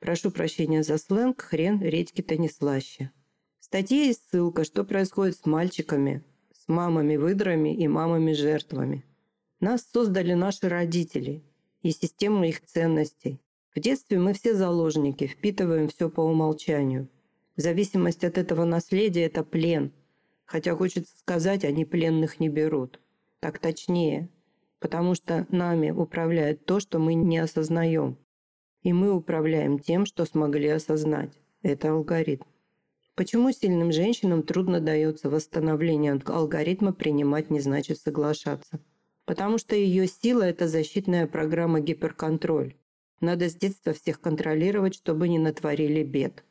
Прошу 0.01 0.31
прощения 0.31 0.83
за 0.83 0.99
сленг, 0.99 1.41
хрен 1.41 1.81
редьки-то 1.81 2.37
не 2.37 2.49
слаще. 2.49 3.13
Статье 3.75 4.07
есть 4.07 4.29
ссылка, 4.31 4.63
что 4.63 4.85
происходит 4.85 5.37
с 5.37 5.47
мальчиками, 5.47 6.23
с 6.53 6.69
мамами-выдрами 6.69 7.75
и 7.75 7.89
мамами-жертвами. 7.89 9.05
Нас 9.59 9.83
создали 9.93 10.35
наши 10.35 10.69
родители 10.69 11.43
и 11.83 11.91
система 11.91 12.47
их 12.47 12.65
ценностей. 12.65 13.41
В 13.75 13.81
детстве 13.81 14.21
мы 14.21 14.33
все 14.33 14.55
заложники, 14.55 15.27
впитываем 15.27 15.89
все 15.89 16.09
по 16.09 16.21
умолчанию. 16.21 17.09
Зависимость 17.57 18.23
от 18.23 18.39
этого 18.39 18.65
наследия– 18.65 19.23
это 19.25 19.43
плен. 19.43 19.93
Хотя 20.45 20.77
хочется 20.77 21.13
сказать, 21.19 21.65
они 21.65 21.85
пленных 21.85 22.39
не 22.39 22.49
берут. 22.49 23.01
Так 23.41 23.59
точнее. 23.59 24.31
Потому 24.79 25.17
что 25.17 25.49
нами 25.51 25.91
управляет 25.91 26.65
то, 26.65 26.79
что 26.79 27.01
мы 27.01 27.15
не 27.15 27.39
осознаем. 27.39 28.19
И 28.83 28.93
мы 28.93 29.13
управляем 29.13 29.81
тем, 29.81 30.07
что 30.07 30.27
смогли 30.27 30.69
осознать. 30.69 31.33
Это 31.63 31.91
алгоритм. 31.91 32.45
Почему 33.17 33.53
сильным 33.53 33.93
женщинам 33.93 34.43
трудно 34.43 34.81
дается 34.81 35.31
восстановление 35.31 36.21
алгоритма 36.25 36.93
принимать 36.93 37.49
не 37.49 37.61
значит 37.61 38.01
соглашаться? 38.01 38.81
Потому 39.25 39.59
что 39.59 39.77
ее 39.77 40.09
сила– 40.09 40.43
это 40.45 40.67
защитная 40.67 41.29
программа 41.29 41.79
гиперконтроль. 41.79 42.75
Надо 43.21 43.49
с 43.49 43.55
детства 43.55 43.93
всех 43.93 44.21
контролировать, 44.21 44.97
чтобы 44.97 45.29
не 45.29 45.39
натворили 45.39 46.03
бед. 46.03 46.45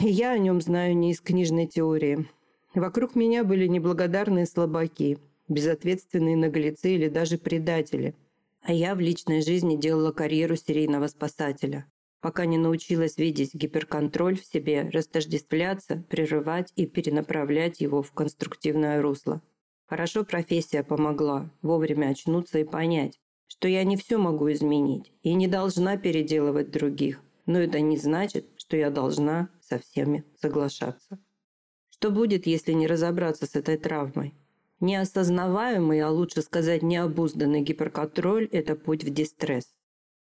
Я 0.00 0.32
о 0.32 0.38
нем 0.38 0.60
знаю 0.60 0.94
не 0.94 1.12
из 1.12 1.22
книжной 1.22 1.66
теории. 1.66 2.28
Вокруг 2.74 3.14
меня 3.14 3.42
были 3.42 3.66
неблагодарные 3.66 4.44
слабаки, 4.44 5.18
безответственные 5.48 6.36
наглецы 6.36 6.94
или 6.94 7.08
даже 7.08 7.38
предатели. 7.38 8.14
А 8.60 8.72
я 8.74 8.94
в 8.94 9.00
личной 9.00 9.40
жизни 9.40 9.76
делала 9.76 10.12
карьеру 10.12 10.56
серийного 10.56 11.08
спасателя, 11.08 11.86
пока 12.22 12.46
не 12.46 12.56
научилась 12.56 13.18
видеть 13.18 13.52
гиперконтроль 13.52 14.38
в 14.38 14.46
себе, 14.46 14.88
растождествляться, 14.90 16.04
прерывать 16.08 16.72
и 16.76 16.86
перенаправлять 16.86 17.80
его 17.80 18.00
в 18.00 18.12
конструктивное 18.12 19.02
русло. 19.02 19.42
Хорошо 19.86 20.24
профессия 20.24 20.84
помогла 20.84 21.50
вовремя 21.60 22.10
очнуться 22.10 22.60
и 22.60 22.64
понять, 22.64 23.20
что 23.48 23.68
я 23.68 23.82
не 23.84 23.96
все 23.96 24.16
могу 24.16 24.50
изменить 24.52 25.12
и 25.22 25.34
не 25.34 25.48
должна 25.48 25.96
переделывать 25.98 26.70
других, 26.70 27.20
но 27.44 27.58
это 27.58 27.80
не 27.80 27.98
значит, 27.98 28.46
что 28.56 28.76
я 28.76 28.90
должна 28.90 29.50
со 29.60 29.80
всеми 29.80 30.24
соглашаться. 30.40 31.18
Что 31.90 32.10
будет, 32.10 32.46
если 32.46 32.72
не 32.72 32.86
разобраться 32.86 33.46
с 33.46 33.56
этой 33.56 33.76
травмой? 33.76 34.32
Неосознаваемый, 34.78 36.00
а 36.00 36.10
лучше 36.10 36.42
сказать 36.42 36.82
необузданный 36.82 37.62
гиперконтроль– 37.62 38.48
это 38.52 38.76
путь 38.76 39.04
в 39.04 39.10
дистресс. 39.10 39.74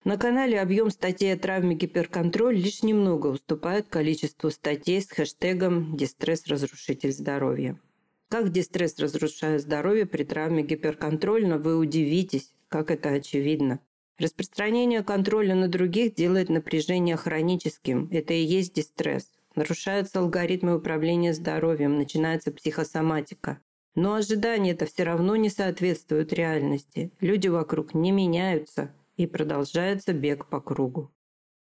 На 0.06 0.16
канале 0.16 0.60
объем 0.60 0.90
статей 0.90 1.34
о 1.34 1.36
травме 1.36 1.74
гиперконтроль 1.74 2.54
лишь 2.54 2.84
немного 2.84 3.26
уступает 3.26 3.88
количеству 3.88 4.52
статей 4.52 5.02
с 5.02 5.10
хэштегом 5.10 5.96
«Дистресс-разрушитель 5.96 7.10
здоровья». 7.10 7.76
Как 8.28 8.52
дистресс 8.52 9.00
разрушает 9.00 9.62
здоровье 9.62 10.06
при 10.06 10.22
травме 10.22 10.62
гиперконтрольно, 10.62 11.58
вы 11.58 11.76
удивитесь, 11.76 12.54
как 12.68 12.92
это 12.92 13.08
очевидно. 13.08 13.80
Распространение 14.16 15.02
контроля 15.02 15.56
на 15.56 15.66
других 15.66 16.14
делает 16.14 16.50
напряжение 16.50 17.16
хроническим. 17.16 18.08
Это 18.12 18.32
и 18.32 18.44
есть 18.44 18.74
дистресс. 18.74 19.28
Нарушаются 19.56 20.20
алгоритмы 20.20 20.76
управления 20.76 21.34
здоровьем, 21.34 21.98
начинается 21.98 22.52
психосоматика. 22.52 23.60
Но 23.96 24.14
ожидания 24.14 24.70
это 24.70 24.86
все 24.86 25.02
равно 25.02 25.34
не 25.34 25.50
соответствуют 25.50 26.32
реальности. 26.32 27.10
Люди 27.18 27.48
вокруг 27.48 27.92
не 27.92 28.12
меняются, 28.12 28.94
и 29.16 29.26
продолжается 29.26 30.12
бег 30.12 30.48
по 30.48 30.60
кругу. 30.60 31.12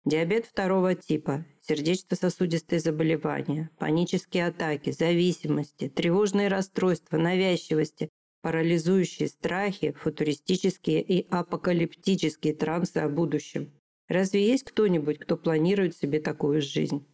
Диабет 0.05 0.45
второго 0.45 0.95
типа, 0.95 1.45
сердечно-сосудистые 1.61 2.79
заболевания, 2.79 3.69
панические 3.79 4.47
атаки, 4.47 4.91
зависимости, 4.91 5.87
тревожные 5.87 6.49
расстройства, 6.49 7.17
навязчивости, 7.17 8.09
парализующие 8.41 9.29
страхи, 9.29 9.93
футуристические 9.93 11.01
и 11.01 11.25
апокалиптические 11.29 12.53
трансы 12.53 12.97
о 12.97 13.07
будущем. 13.07 13.71
Разве 14.09 14.45
есть 14.45 14.65
кто-нибудь, 14.65 15.19
кто 15.19 15.37
планирует 15.37 15.95
себе 15.95 16.19
такую 16.19 16.61
жизнь? 16.61 17.07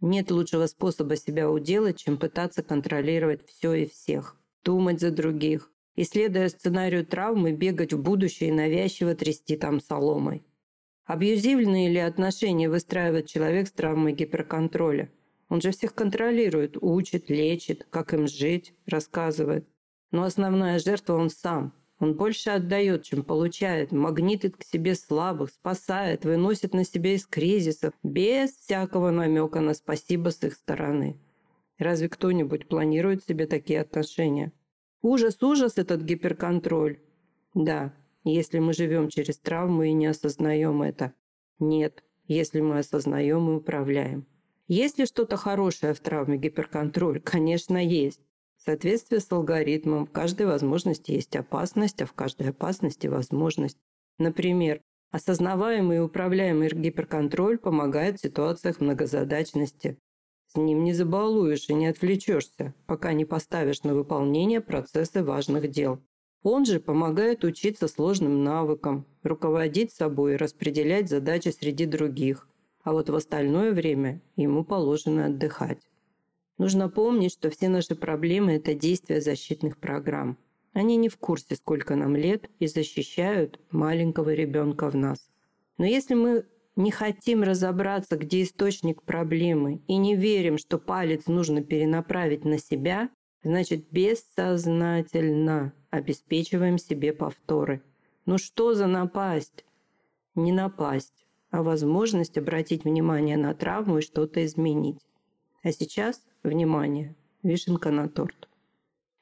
Нет 0.00 0.32
лучшего 0.32 0.66
способа 0.66 1.16
себя 1.16 1.48
уделать, 1.48 1.98
чем 1.98 2.18
пытаться 2.18 2.64
контролировать 2.64 3.46
все 3.48 3.72
и 3.74 3.86
всех, 3.88 4.36
думать 4.64 5.00
за 5.00 5.12
других, 5.12 5.70
и, 5.96 6.04
следуя 6.04 6.48
сценарию 6.48 7.04
травмы, 7.04 7.52
бегать 7.52 7.92
в 7.92 8.00
будущее 8.00 8.50
и 8.50 8.52
навязчиво 8.52 9.14
трясти 9.14 9.56
там 9.56 9.80
соломой. 9.80 10.44
Абьюзивные 11.06 11.88
ли 11.88 11.98
отношения 11.98 12.68
выстраивает 12.68 13.26
человек 13.26 13.68
с 13.68 13.72
травмой 13.72 14.12
гиперконтроля? 14.12 15.10
Он 15.48 15.60
же 15.60 15.70
всех 15.70 15.94
контролирует, 15.94 16.76
учит, 16.80 17.30
лечит, 17.30 17.86
как 17.90 18.12
им 18.12 18.26
жить, 18.26 18.74
рассказывает. 18.86 19.66
Но 20.10 20.24
основная 20.24 20.78
жертва 20.78 21.14
он 21.14 21.30
сам. 21.30 21.72
Он 21.98 22.14
больше 22.14 22.50
отдает, 22.50 23.04
чем 23.04 23.22
получает, 23.22 23.90
магнитит 23.90 24.56
к 24.56 24.64
себе 24.64 24.94
слабых, 24.94 25.50
спасает, 25.50 26.24
выносит 26.24 26.74
на 26.74 26.84
себя 26.84 27.14
из 27.14 27.26
кризисов, 27.26 27.94
без 28.02 28.50
всякого 28.50 29.10
намека 29.10 29.60
на 29.60 29.72
спасибо 29.72 30.28
с 30.28 30.42
их 30.42 30.54
стороны. 30.54 31.18
Разве 31.78 32.08
кто-нибудь 32.08 32.68
планирует 32.68 33.24
себе 33.24 33.46
такие 33.46 33.80
отношения? 33.80 34.52
Ужас, 35.02 35.42
ужас 35.42 35.78
этот 35.78 36.02
гиперконтроль. 36.02 37.00
Да, 37.54 37.94
если 38.24 38.58
мы 38.58 38.72
живем 38.72 39.08
через 39.08 39.38
травму 39.38 39.84
и 39.84 39.92
не 39.92 40.06
осознаем 40.06 40.82
это. 40.82 41.14
Нет, 41.58 42.02
если 42.26 42.60
мы 42.60 42.78
осознаем 42.78 43.48
и 43.50 43.54
управляем. 43.54 44.26
Есть 44.68 44.98
ли 44.98 45.06
что-то 45.06 45.36
хорошее 45.36 45.94
в 45.94 46.00
травме 46.00 46.38
гиперконтроль? 46.38 47.20
Конечно, 47.20 47.76
есть. 47.76 48.20
В 48.56 48.62
соответствии 48.62 49.18
с 49.18 49.30
алгоритмом 49.30 50.06
в 50.06 50.10
каждой 50.10 50.46
возможности 50.46 51.12
есть 51.12 51.36
опасность, 51.36 52.02
а 52.02 52.06
в 52.06 52.12
каждой 52.14 52.50
опасности 52.50 53.06
возможность. 53.06 53.78
Например, 54.18 54.80
осознаваемый 55.12 55.98
и 55.98 56.00
управляемый 56.00 56.68
гиперконтроль 56.68 57.58
помогает 57.58 58.18
в 58.18 58.22
ситуациях 58.22 58.80
многозадачности. 58.80 59.98
Ним 60.56 60.84
не 60.84 60.92
забалуешь 60.92 61.68
и 61.68 61.74
не 61.74 61.86
отвлечешься, 61.86 62.74
пока 62.86 63.12
не 63.12 63.24
поставишь 63.24 63.82
на 63.82 63.94
выполнение 63.94 64.60
процессы 64.60 65.22
важных 65.22 65.70
дел. 65.70 66.00
Он 66.42 66.64
же 66.64 66.80
помогает 66.80 67.44
учиться 67.44 67.88
сложным 67.88 68.44
навыкам, 68.44 69.04
руководить 69.22 69.92
собой 69.92 70.34
и 70.34 70.36
распределять 70.36 71.08
задачи 71.08 71.48
среди 71.48 71.86
других. 71.86 72.48
А 72.82 72.92
вот 72.92 73.10
в 73.10 73.14
остальное 73.16 73.72
время 73.72 74.22
ему 74.36 74.64
положено 74.64 75.26
отдыхать. 75.26 75.80
Нужно 76.58 76.88
помнить, 76.88 77.32
что 77.32 77.50
все 77.50 77.68
наши 77.68 77.94
проблемы– 77.94 78.52
это 78.54 78.74
действия 78.74 79.20
защитных 79.20 79.76
программ. 79.76 80.38
Они 80.72 80.96
не 80.96 81.08
в 81.08 81.16
курсе, 81.16 81.56
сколько 81.56 81.96
нам 81.96 82.16
лет, 82.16 82.48
и 82.58 82.66
защищают 82.66 83.58
маленького 83.70 84.32
ребенка 84.32 84.88
в 84.88 84.94
нас. 84.94 85.28
Но 85.78 85.84
если 85.84 86.14
мы 86.14 86.46
не 86.76 86.90
хотим 86.90 87.42
разобраться, 87.42 88.16
где 88.16 88.42
источник 88.42 89.02
проблемы, 89.02 89.82
и 89.88 89.96
не 89.96 90.14
верим, 90.14 90.58
что 90.58 90.78
палец 90.78 91.26
нужно 91.26 91.62
перенаправить 91.62 92.44
на 92.44 92.58
себя, 92.58 93.08
значит 93.42 93.90
бессознательно 93.90 95.72
обеспечиваем 95.90 96.78
себе 96.78 97.12
повторы. 97.12 97.82
Ну 98.26 98.38
что 98.38 98.74
за 98.74 98.86
напасть? 98.86 99.64
Не 100.34 100.52
напасть, 100.52 101.26
а 101.50 101.62
возможность 101.62 102.36
обратить 102.36 102.84
внимание 102.84 103.38
на 103.38 103.54
травму 103.54 103.98
и 103.98 104.02
что-то 104.02 104.44
изменить. 104.44 105.00
А 105.62 105.72
сейчас, 105.72 106.20
внимание, 106.42 107.16
вишенка 107.42 107.90
на 107.90 108.08
торт. 108.08 108.48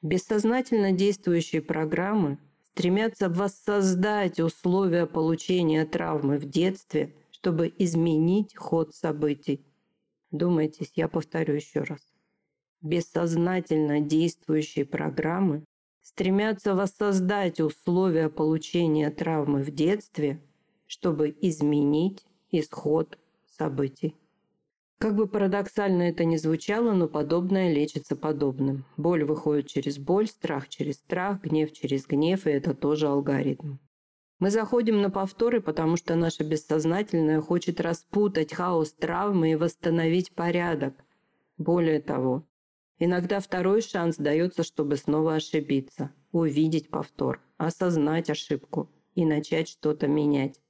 Бессознательно 0.01 0.91
действующие 0.91 1.61
программы 1.61 2.37
стремятся 2.71 3.29
воссоздать 3.29 4.39
условия 4.39 5.05
получения 5.05 5.85
травмы 5.85 6.37
в 6.37 6.45
детстве, 6.45 7.15
чтобы 7.45 7.71
изменить 7.77 8.55
ход 8.55 8.95
событий. 8.95 9.63
Думайтесь, 10.31 10.93
я 10.95 11.07
повторю 11.07 11.53
еще 11.53 11.81
раз. 11.81 11.99
Бессознательно 12.81 13.99
действующие 13.99 14.83
программы 14.83 15.63
стремятся 16.01 16.73
воссоздать 16.73 17.59
условия 17.59 18.29
получения 18.29 19.11
травмы 19.11 19.61
в 19.61 19.69
детстве, 19.69 20.41
чтобы 20.87 21.37
изменить 21.39 22.25
исход 22.49 23.19
событий. 23.45 24.15
Как 24.97 25.15
бы 25.15 25.27
парадоксально 25.27 26.01
это 26.01 26.25
ни 26.25 26.37
звучало, 26.37 26.93
но 26.93 27.07
подобное 27.07 27.71
лечится 27.71 28.15
подобным. 28.15 28.85
Боль 28.97 29.23
выходит 29.23 29.67
через 29.67 29.99
боль, 29.99 30.25
страх 30.25 30.67
через 30.67 30.95
страх, 30.95 31.43
гнев 31.43 31.71
через 31.73 32.07
гнев, 32.07 32.47
и 32.47 32.49
это 32.49 32.73
тоже 32.73 33.07
алгоритм. 33.07 33.75
Мы 34.39 34.51
заходим 34.51 35.01
на 35.01 35.09
повторы, 35.09 35.61
потому 35.61 35.97
что 35.97 36.15
наше 36.15 36.43
бессознательное 36.43 37.41
хочет 37.41 37.79
распутать 37.79 38.53
хаос 38.53 38.93
травмы 38.93 39.51
и 39.51 39.55
восстановить 39.55 40.33
порядок. 40.33 40.93
Более 41.57 42.01
того, 42.01 42.45
Иногда 42.97 43.41
второй 43.41 43.81
шанс 43.81 44.15
дается, 44.15 44.63
чтобы 44.63 44.95
снова 44.95 45.35
ошибиться, 45.35 46.11
увидеть 46.31 46.89
повтор, 46.89 47.41
осознать 47.57 48.29
ошибку 48.29 48.89
и 49.15 49.25
начать 49.25 49.67
что-то 49.67 50.07
менять. 50.07 50.61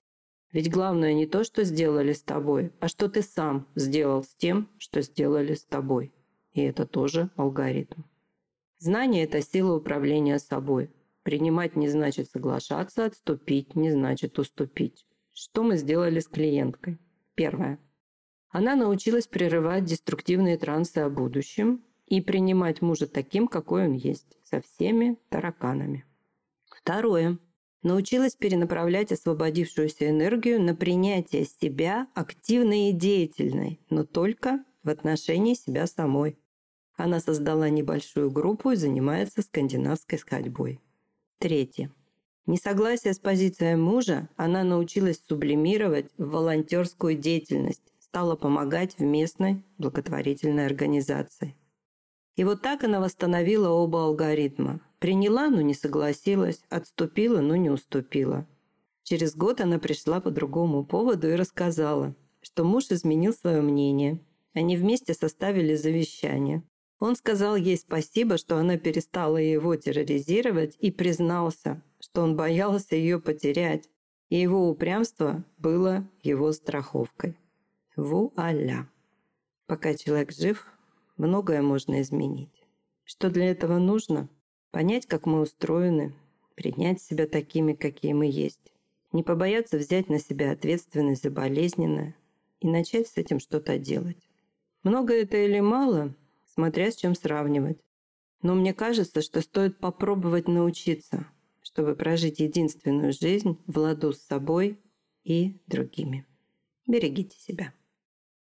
Ведь 0.52 0.72
главное 0.72 1.14
не 1.14 1.28
то, 1.28 1.44
что 1.44 1.64
сделали 1.64 2.14
с 2.14 2.24
тобой, 2.24 2.72
а 2.80 2.88
что 2.88 3.10
ты 3.10 3.22
сам 3.22 3.68
сделал 3.76 4.24
с 4.24 4.34
тем, 4.36 4.70
что 4.80 5.02
сделали 5.02 5.54
с 5.54 5.66
тобой. 5.66 6.14
И 6.54 6.62
это 6.62 6.88
тоже 6.88 7.30
алгоритм. 7.36 8.04
Знание– 8.80 9.24
это 9.26 9.42
сила 9.42 9.76
управления 9.76 10.40
собой. 10.40 10.90
Принимать 11.26 11.76
не 11.76 11.88
значит 11.88 12.30
соглашаться, 12.30 13.06
отступить 13.06 13.76
не 13.76 13.90
значит 13.90 14.38
уступить. 14.38 15.08
Что 15.34 15.64
мы 15.64 15.76
сделали 15.76 16.20
с 16.20 16.28
клиенткой? 16.28 17.00
Первое. 17.34 17.80
Она 18.50 18.76
научилась 18.76 19.26
прерывать 19.26 19.86
деструктивные 19.86 20.56
трансы 20.60 21.00
о 21.00 21.10
будущем 21.10 21.84
и 22.06 22.22
принимать 22.22 22.84
мужа 22.84 23.08
таким, 23.08 23.48
какой 23.48 23.88
он 23.88 23.94
есть, 23.94 24.38
со 24.44 24.62
всеми 24.62 25.18
тараканами. 25.30 26.06
Второе. 26.68 27.40
Научилась 27.82 28.36
перенаправлять 28.36 29.12
освободившуюся 29.12 30.12
энергию 30.12 30.62
на 30.62 30.76
принятие 30.76 31.46
себя 31.46 32.08
активной 32.14 32.92
и 32.92 32.94
деятельной, 32.94 33.80
но 33.90 34.04
только 34.04 34.64
в 34.84 34.90
отношении 34.90 35.56
себя 35.56 35.88
самой. 35.88 36.38
Она 36.98 37.20
создала 37.20 37.68
небольшую 37.72 38.30
группу 38.30 38.70
и 38.70 38.76
занимается 38.76 39.42
скандинавской 39.42 40.20
ходьбой. 40.20 40.82
Третье. 41.40 41.92
Несогласие 42.46 43.14
с 43.14 43.20
позицией 43.20 43.76
мужа 43.76 44.30
она 44.36 44.64
научилась 44.64 45.22
сублимировать 45.28 46.12
в 46.18 46.30
волонтерскую 46.30 47.16
деятельность, 47.16 47.82
стала 48.00 48.36
помогать 48.36 48.98
в 48.98 49.02
местной 49.02 49.64
благотворительной 49.78 50.66
организации. 50.66 51.56
И 52.36 52.44
вот 52.44 52.62
так 52.62 52.84
она 52.84 53.00
восстановила 53.00 53.70
оба 53.70 54.06
алгоритма. 54.06 54.82
Приняла, 55.00 55.50
но 55.50 55.62
не 55.62 55.74
согласилась, 55.74 56.62
отступила, 56.70 57.42
но 57.42 57.56
не 57.56 57.70
уступила. 57.70 58.48
Через 59.04 59.36
год 59.36 59.62
она 59.62 59.80
пришла 59.80 60.22
по 60.22 60.32
другому 60.32 60.86
поводу 60.86 61.30
и 61.30 61.36
рассказала, 61.36 62.16
что 62.42 62.64
муж 62.64 62.86
изменил 62.90 63.34
свое 63.34 63.62
мнение. 63.62 64.20
Они 64.54 64.78
вместе 64.78 65.14
составили 65.14 65.76
завещание. 65.76 66.64
Он 67.00 67.16
сказал 67.16 67.56
ей 67.56 67.78
спасибо, 67.78 68.38
что 68.38 68.58
она 68.58 68.78
перестала 68.78 69.38
его 69.38 69.76
терроризировать 69.76 70.78
и 70.80 70.92
признался, 70.92 71.82
что 72.00 72.22
он 72.22 72.36
боялся 72.36 72.96
ее 72.96 73.20
потерять, 73.20 73.90
и 74.30 74.38
его 74.38 74.70
упрямство 74.70 75.44
было 75.58 76.08
его 76.24 76.52
страховкой. 76.52 77.38
Вуаля! 77.96 78.90
Пока 79.68 79.96
человек 79.96 80.32
жив, 80.32 80.68
многое 81.18 81.62
можно 81.62 82.02
изменить. 82.02 82.64
Что 83.04 83.30
для 83.30 83.52
этого 83.52 83.78
нужно? 83.78 84.30
Понять, 84.72 85.06
как 85.06 85.26
мы 85.26 85.42
устроены, 85.42 86.14
принять 86.56 87.02
себя 87.02 87.28
такими, 87.28 87.74
какие 87.74 88.14
мы 88.14 88.26
есть, 88.26 88.74
не 89.12 89.24
побояться 89.24 89.78
взять 89.78 90.10
на 90.10 90.20
себя 90.20 90.52
ответственность 90.52 91.24
за 91.24 91.30
болезненное 91.30 92.16
и 92.60 92.68
начать 92.68 93.08
с 93.08 93.18
этим 93.18 93.40
что-то 93.40 93.78
делать. 93.78 94.30
Много 94.84 95.14
это 95.14 95.38
или 95.38 95.60
мало, 95.60 96.14
смотря 96.56 96.92
с 96.92 96.96
чем 96.96 97.16
сравнивать. 97.16 97.80
Но 98.42 98.56
мне 98.56 98.74
кажется, 98.74 99.22
что 99.22 99.42
стоит 99.42 99.80
попробовать 99.80 100.48
научиться, 100.48 101.28
чтобы 101.62 101.96
прожить 101.96 102.40
единственную 102.40 103.14
жизнь 103.14 103.60
в 103.68 103.78
ладу 103.78 104.14
с 104.14 104.22
собой 104.22 104.80
и 105.24 105.62
другими. 105.68 106.26
Берегите 106.88 107.38
себя. 107.38 107.74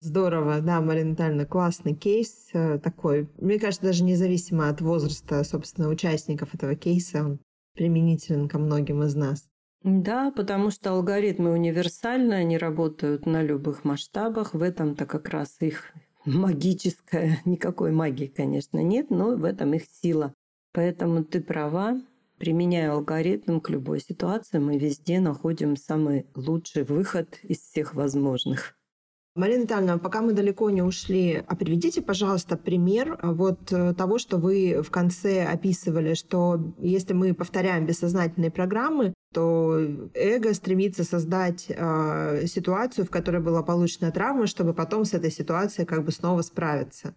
Здорово, 0.01 0.61
да, 0.61 0.81
Марина 0.81 1.13
Витальевна, 1.13 1.47
классный 1.47 1.95
кейс 1.95 2.51
э, 2.53 2.79
такой. 2.79 3.29
Мне 3.39 3.59
кажется, 3.59 3.87
даже 3.87 4.05
независимо 4.05 4.69
от 4.69 4.81
возраста, 4.83 5.43
собственно, 5.43 5.89
участников 5.89 6.55
этого 6.55 6.77
кейса, 6.77 7.25
он 7.25 7.41
применителен 7.75 8.49
ко 8.49 8.59
многим 8.59 9.03
из 9.03 9.15
нас. 9.15 9.49
Да, 9.83 10.31
потому 10.33 10.71
что 10.71 10.91
алгоритмы 10.91 11.53
универсальны, 11.53 12.35
они 12.35 12.59
работают 12.59 13.25
на 13.25 13.43
любых 13.43 13.85
масштабах. 13.85 14.53
В 14.53 14.63
этом-то 14.63 15.07
как 15.07 15.29
раз 15.29 15.57
их 15.61 15.93
магическая, 16.27 17.41
никакой 17.45 17.93
магии, 17.93 18.27
конечно, 18.27 18.83
нет, 18.83 19.11
но 19.11 19.37
в 19.37 19.45
этом 19.45 19.75
их 19.75 19.85
сила. 20.03 20.35
Поэтому 20.73 21.25
ты 21.25 21.41
права, 21.41 22.03
применяя 22.39 22.93
алгоритм 22.93 23.61
к 23.61 23.71
любой 23.71 24.01
ситуации, 24.01 24.59
мы 24.59 24.79
везде 24.79 25.21
находим 25.21 25.77
самый 25.77 26.27
лучший 26.35 26.85
выход 26.85 27.39
из 27.43 27.61
всех 27.61 27.95
возможных. 27.95 28.76
Марина 29.37 29.65
Витальевна, 29.65 29.99
пока 29.99 30.23
мы 30.23 30.33
далеко 30.33 30.71
не 30.71 30.81
ушли, 30.81 31.45
а 31.47 31.55
приведите, 31.57 32.01
пожалуйста, 32.01 32.57
пример 32.57 33.19
а, 33.21 33.33
вот 33.33 33.71
э, 33.71 33.93
того, 33.93 34.19
что 34.19 34.39
вы 34.39 34.81
в 34.83 34.91
конце 34.91 35.45
описывали, 35.45 36.15
что 36.15 36.73
если 36.79 37.13
мы 37.13 37.35
повторяем 37.35 37.85
бессознательные 37.85 38.51
программы, 38.51 39.13
то 39.35 39.79
эго 40.15 40.55
стремится 40.55 41.05
создать 41.05 41.67
э, 41.69 42.47
ситуацию, 42.47 43.05
в 43.05 43.11
которой 43.11 43.43
была 43.43 43.63
получена 43.63 44.11
травма, 44.11 44.47
чтобы 44.47 44.73
потом 44.73 45.05
с 45.05 45.13
этой 45.13 45.31
ситуацией 45.31 45.87
как 45.87 46.03
бы 46.05 46.13
снова 46.13 46.41
справиться. 46.41 47.15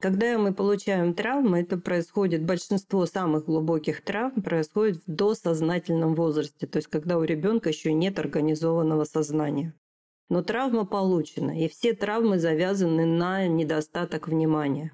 Когда 0.00 0.38
мы 0.38 0.54
получаем 0.54 1.12
травмы, 1.12 1.60
это 1.60 1.76
происходит, 1.76 2.46
большинство 2.46 3.04
самых 3.04 3.44
глубоких 3.44 4.02
травм 4.02 4.40
происходит 4.40 5.02
в 5.06 5.12
досознательном 5.12 6.14
возрасте, 6.14 6.66
то 6.66 6.78
есть 6.78 6.88
когда 6.88 7.18
у 7.18 7.24
ребенка 7.24 7.68
еще 7.68 7.92
нет 7.92 8.18
организованного 8.18 9.04
сознания. 9.04 9.74
Но 10.32 10.42
травма 10.42 10.86
получена, 10.86 11.50
и 11.50 11.68
все 11.68 11.92
травмы 11.92 12.38
завязаны 12.38 13.04
на 13.04 13.46
недостаток 13.46 14.28
внимания. 14.28 14.92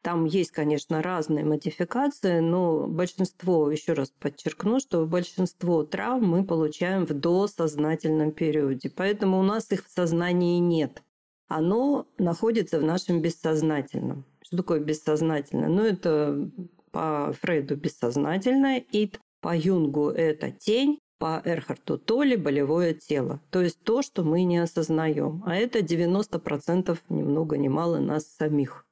Там 0.00 0.26
есть, 0.26 0.52
конечно, 0.52 1.02
разные 1.02 1.44
модификации, 1.44 2.38
но 2.38 2.86
большинство, 2.86 3.68
еще 3.68 3.94
раз 3.94 4.10
подчеркну, 4.10 4.78
что 4.78 5.04
большинство 5.04 5.82
травм 5.82 6.28
мы 6.28 6.44
получаем 6.44 7.04
в 7.04 7.12
досознательном 7.14 8.30
периоде. 8.30 8.88
Поэтому 8.88 9.40
у 9.40 9.42
нас 9.42 9.72
их 9.72 9.84
в 9.84 9.90
сознании 9.90 10.60
нет. 10.60 11.02
Оно 11.48 12.06
находится 12.16 12.78
в 12.78 12.84
нашем 12.84 13.20
бессознательном. 13.20 14.24
Что 14.40 14.58
такое 14.58 14.78
бессознательное? 14.78 15.68
Ну, 15.68 15.82
это 15.82 16.48
по 16.92 17.34
Фрейду 17.40 17.74
бессознательное, 17.74 18.84
и 18.92 19.10
по 19.40 19.56
Юнгу 19.56 20.10
это 20.10 20.52
тень, 20.52 21.00
по 21.18 21.40
Эрхарту 21.44 21.98
Толли 21.98 22.36
болевое 22.36 22.94
тело. 22.94 23.40
То 23.50 23.62
есть 23.62 23.80
то, 23.82 24.02
что 24.02 24.24
мы 24.24 24.44
не 24.44 24.58
осознаем. 24.58 25.42
А 25.46 25.56
это 25.56 25.80
90% 25.80 26.98
ни 27.08 27.22
много 27.22 27.56
ни 27.56 27.68
мало 27.68 27.98
нас 27.98 28.26
самих. 28.26 28.86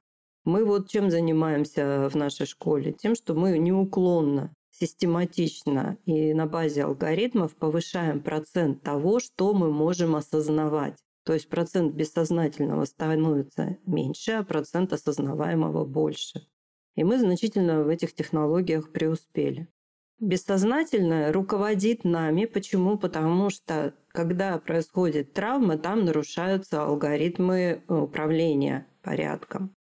Мы 0.45 0.65
вот 0.65 0.89
чем 0.91 1.11
занимаемся 1.11 2.09
в 2.11 2.17
нашей 2.17 2.47
школе? 2.47 2.93
Тем, 2.93 3.15
что 3.15 3.35
мы 3.35 3.59
неуклонно, 3.59 4.55
систематично 4.71 5.97
и 6.05 6.35
на 6.35 6.47
базе 6.47 6.85
алгоритмов 6.85 7.55
повышаем 7.55 8.21
процент 8.21 8.83
того, 8.83 9.21
что 9.21 9.55
мы 9.55 9.71
можем 9.71 10.17
осознавать. 10.17 10.99
То 11.25 11.33
есть 11.33 11.49
процент 11.49 11.95
бессознательного 11.95 12.85
становится 12.85 13.79
меньше, 13.87 14.33
а 14.33 14.45
процент 14.45 14.93
осознаваемого 14.93 15.87
больше. 15.87 16.47
И 16.97 17.05
мы 17.05 17.19
значительно 17.19 17.83
в 17.83 17.89
этих 17.89 18.15
технологиях 18.15 18.93
преуспели. 18.93 19.69
Бессознательное 20.21 21.33
руководит 21.33 22.05
нами. 22.05 22.45
Почему? 22.45 22.97
Потому 22.99 23.51
что 23.51 23.95
когда 24.09 24.59
происходит 24.59 25.33
травма, 25.33 25.77
там 25.77 26.05
нарушаются 26.05 26.85
алгоритмы 26.85 27.83
управления 27.89 28.87
порядком. 29.03 29.75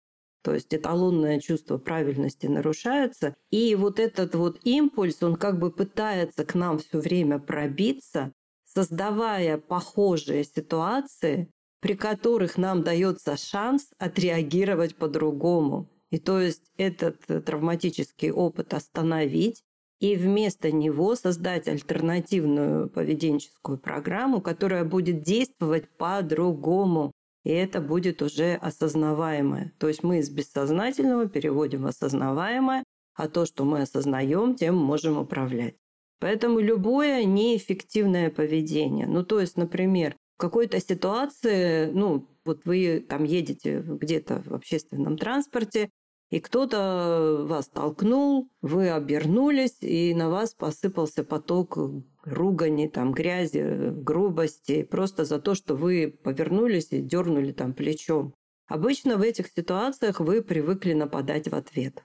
То 0.43 0.53
есть 0.53 0.73
эталонное 0.73 1.39
чувство 1.39 1.77
правильности 1.77 2.47
нарушается. 2.47 3.35
И 3.51 3.75
вот 3.75 3.99
этот 3.99 4.33
вот 4.33 4.59
импульс, 4.63 5.21
он 5.21 5.35
как 5.35 5.59
бы 5.59 5.71
пытается 5.71 6.45
к 6.45 6.55
нам 6.55 6.79
все 6.79 6.99
время 6.99 7.37
пробиться, 7.37 8.31
создавая 8.65 9.57
похожие 9.57 10.43
ситуации, 10.43 11.51
при 11.79 11.95
которых 11.95 12.57
нам 12.57 12.83
дается 12.83 13.37
шанс 13.37 13.89
отреагировать 13.99 14.95
по-другому. 14.95 15.91
И 16.09 16.19
то 16.19 16.39
есть 16.39 16.71
этот 16.77 17.19
травматический 17.45 18.31
опыт 18.31 18.73
остановить, 18.73 19.63
и 20.01 20.15
вместо 20.15 20.71
него 20.71 21.15
создать 21.15 21.67
альтернативную 21.67 22.89
поведенческую 22.89 23.77
программу, 23.77 24.41
которая 24.41 24.83
будет 24.83 25.21
действовать 25.21 25.87
по-другому. 25.97 27.11
И 27.43 27.51
это 27.51 27.81
будет 27.81 28.21
уже 28.23 28.55
осознаваемое. 28.55 29.73
То 29.77 29.87
есть 29.87 30.03
мы 30.03 30.19
из 30.19 30.29
бессознательного 30.31 31.27
переводим 31.27 31.83
в 31.83 31.87
осознаваемое, 31.87 32.83
а 33.13 33.27
то, 33.29 33.45
что 33.45 33.63
мы 33.63 33.83
осознаем, 33.83 34.55
тем 34.55 34.75
можем 34.75 35.19
управлять. 35.19 35.75
Поэтому 36.19 36.59
любое 36.59 37.23
неэффективное 37.23 38.31
поведение, 38.31 39.07
ну 39.07 39.23
то 39.23 39.39
есть, 39.39 39.57
например, 39.57 40.15
в 40.37 40.41
какой-то 40.41 40.79
ситуации, 40.79 41.91
ну 41.91 42.27
вот 42.43 42.65
вы 42.65 43.05
там 43.07 43.23
едете 43.23 43.81
где-то 43.81 44.41
в 44.45 44.53
общественном 44.53 45.17
транспорте, 45.17 45.89
и 46.31 46.39
кто-то 46.39 47.45
вас 47.45 47.67
толкнул, 47.67 48.49
вы 48.61 48.89
обернулись, 48.89 49.77
и 49.81 50.15
на 50.15 50.29
вас 50.29 50.53
посыпался 50.53 51.25
поток 51.25 51.77
ругани, 52.23 52.87
там, 52.87 53.11
грязи, 53.11 53.91
грубости, 53.91 54.83
просто 54.83 55.25
за 55.25 55.39
то, 55.39 55.55
что 55.55 55.75
вы 55.75 56.17
повернулись 56.23 56.87
и 56.91 57.01
дернули 57.01 57.51
там 57.51 57.73
плечом. 57.73 58.33
Обычно 58.67 59.17
в 59.17 59.21
этих 59.21 59.49
ситуациях 59.49 60.21
вы 60.21 60.41
привыкли 60.41 60.93
нападать 60.93 61.49
в 61.49 61.53
ответ. 61.53 62.01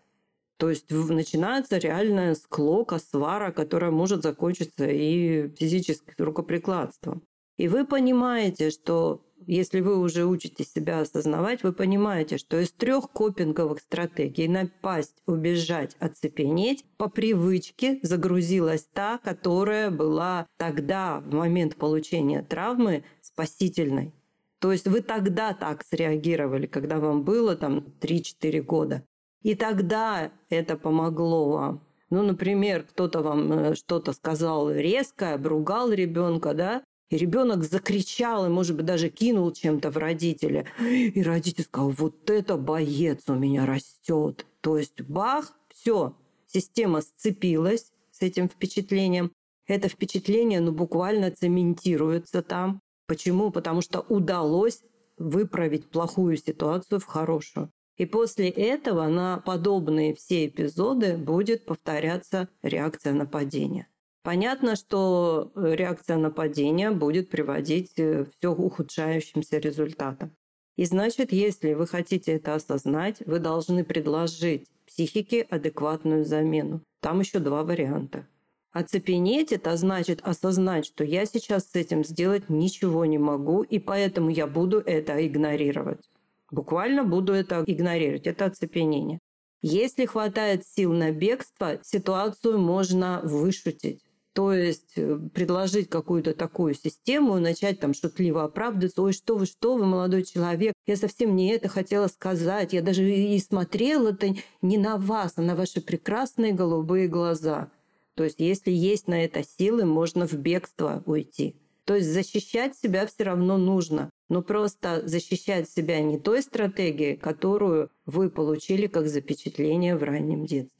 То 0.56 0.70
есть 0.70 0.90
начинается 0.90 1.78
реальная 1.78 2.34
склока, 2.34 2.98
свара, 2.98 3.52
которая 3.52 3.92
может 3.92 4.24
закончиться 4.24 4.88
и 4.88 5.54
физическим 5.54 6.24
рукоприкладством. 6.24 7.22
И 7.58 7.68
вы 7.68 7.86
понимаете, 7.86 8.70
что 8.70 9.22
если 9.46 9.80
вы 9.80 9.98
уже 9.98 10.26
учитесь 10.26 10.72
себя 10.72 11.00
осознавать, 11.00 11.62
вы 11.62 11.72
понимаете, 11.72 12.36
что 12.38 12.58
из 12.58 12.72
трех 12.72 13.10
копинговых 13.10 13.80
стратегий 13.80 14.48
напасть, 14.48 15.22
убежать, 15.26 15.96
оцепенеть, 16.00 16.84
по 16.96 17.08
привычке 17.08 18.00
загрузилась 18.02 18.88
та, 18.92 19.18
которая 19.18 19.90
была 19.90 20.46
тогда, 20.56 21.20
в 21.20 21.32
момент 21.32 21.76
получения 21.76 22.42
травмы, 22.42 23.04
спасительной. 23.20 24.12
То 24.58 24.72
есть 24.72 24.88
вы 24.88 25.00
тогда 25.00 25.52
так 25.54 25.84
среагировали, 25.84 26.66
когда 26.66 26.98
вам 26.98 27.22
было 27.22 27.56
там 27.56 27.84
3-4 28.00 28.62
года. 28.62 29.04
И 29.42 29.54
тогда 29.54 30.32
это 30.48 30.76
помогло 30.76 31.50
вам. 31.50 31.86
Ну, 32.10 32.22
например, 32.22 32.84
кто-то 32.84 33.22
вам 33.22 33.52
э, 33.52 33.74
что-то 33.74 34.12
сказал 34.12 34.70
резко, 34.70 35.34
обругал 35.34 35.92
ребенка, 35.92 36.54
да, 36.54 36.82
и 37.08 37.16
ребенок 37.16 37.64
закричал, 37.64 38.46
и, 38.46 38.48
может 38.48 38.76
быть, 38.76 38.86
даже 38.86 39.08
кинул 39.10 39.52
чем-то 39.52 39.90
в 39.90 39.96
родителя. 39.96 40.66
И 40.80 41.22
родитель 41.22 41.64
сказал, 41.64 41.90
вот 41.90 42.28
это 42.30 42.56
боец 42.56 43.24
у 43.28 43.34
меня 43.34 43.64
растет. 43.64 44.46
То 44.60 44.76
есть 44.76 45.00
бах, 45.02 45.56
все, 45.68 46.16
система 46.46 47.02
сцепилась 47.02 47.92
с 48.10 48.22
этим 48.22 48.48
впечатлением. 48.48 49.32
Это 49.66 49.88
впечатление, 49.88 50.60
ну, 50.60 50.72
буквально 50.72 51.30
цементируется 51.30 52.42
там. 52.42 52.80
Почему? 53.06 53.50
Потому 53.50 53.82
что 53.82 54.00
удалось 54.00 54.82
выправить 55.16 55.88
плохую 55.90 56.36
ситуацию 56.36 57.00
в 57.00 57.04
хорошую. 57.04 57.70
И 57.96 58.04
после 58.04 58.50
этого 58.50 59.06
на 59.06 59.38
подобные 59.38 60.14
все 60.14 60.46
эпизоды 60.46 61.16
будет 61.16 61.64
повторяться 61.64 62.48
реакция 62.62 63.14
нападения. 63.14 63.88
Понятно, 64.26 64.74
что 64.74 65.52
э, 65.54 65.76
реакция 65.76 66.16
нападения 66.16 66.90
будет 66.90 67.30
приводить 67.30 67.92
э, 67.96 68.24
к 68.24 68.48
ухудшающимся 68.48 69.58
результатам. 69.58 70.34
И 70.74 70.84
значит, 70.84 71.30
если 71.30 71.74
вы 71.74 71.86
хотите 71.86 72.32
это 72.32 72.56
осознать, 72.56 73.22
вы 73.24 73.38
должны 73.38 73.84
предложить 73.84 74.66
психике 74.84 75.42
адекватную 75.42 76.24
замену. 76.24 76.82
Там 77.00 77.20
еще 77.20 77.38
два 77.38 77.62
варианта. 77.62 78.26
Оцепенеть– 78.72 79.52
это 79.52 79.76
значит 79.76 80.18
осознать, 80.22 80.86
что 80.86 81.04
я 81.04 81.24
сейчас 81.24 81.70
с 81.70 81.76
этим 81.76 82.02
сделать 82.02 82.50
ничего 82.50 83.04
не 83.04 83.18
могу, 83.18 83.62
и 83.62 83.78
поэтому 83.78 84.30
я 84.30 84.48
буду 84.48 84.80
это 84.80 85.24
игнорировать. 85.24 86.04
Буквально 86.50 87.04
буду 87.04 87.32
это 87.32 87.62
игнорировать. 87.64 88.26
Это 88.26 88.46
оцепенение. 88.46 89.20
Если 89.62 90.04
хватает 90.04 90.66
сил 90.66 90.92
на 90.92 91.12
бегство, 91.12 91.78
ситуацию 91.84 92.58
можно 92.58 93.20
вышутить. 93.22 94.02
То 94.36 94.52
есть 94.52 94.92
э, 94.96 95.18
предложить 95.32 95.88
какую-то 95.88 96.34
такую 96.34 96.74
систему, 96.74 97.38
начать 97.38 97.80
там 97.80 97.94
шутливо 97.94 98.44
оправдываться, 98.44 99.00
ой, 99.00 99.14
что 99.14 99.38
вы, 99.38 99.46
что 99.46 99.78
вы, 99.78 99.86
молодой 99.86 100.24
человек, 100.24 100.74
я 100.86 100.96
совсем 100.96 101.34
не 101.34 101.48
это 101.52 101.68
хотела 101.68 102.06
сказать, 102.06 102.74
я 102.74 102.82
даже 102.82 103.10
и 103.10 103.38
смотрела 103.38 104.10
это 104.10 104.34
не 104.60 104.76
на 104.76 104.98
вас, 104.98 105.32
а 105.36 105.40
на 105.40 105.56
ваши 105.56 105.80
прекрасные 105.80 106.52
голубые 106.52 107.08
глаза. 107.08 107.70
То 108.14 108.24
есть 108.24 108.38
если 108.38 108.70
есть 108.70 109.08
на 109.08 109.24
это 109.24 109.42
силы, 109.42 109.86
можно 109.86 110.26
в 110.26 110.34
бегство 110.34 111.02
уйти. 111.06 111.56
То 111.86 111.94
есть 111.94 112.08
защищать 112.08 112.76
себя 112.76 113.06
все 113.06 113.24
равно 113.24 113.56
нужно, 113.56 114.10
но 114.28 114.42
просто 114.42 115.00
защищать 115.08 115.70
себя 115.70 116.00
не 116.00 116.18
той 116.18 116.42
стратегией, 116.42 117.16
которую 117.16 117.90
вы 118.04 118.28
получили 118.28 118.86
как 118.86 119.08
запечатление 119.08 119.96
в 119.96 120.02
раннем 120.02 120.44
детстве. 120.44 120.76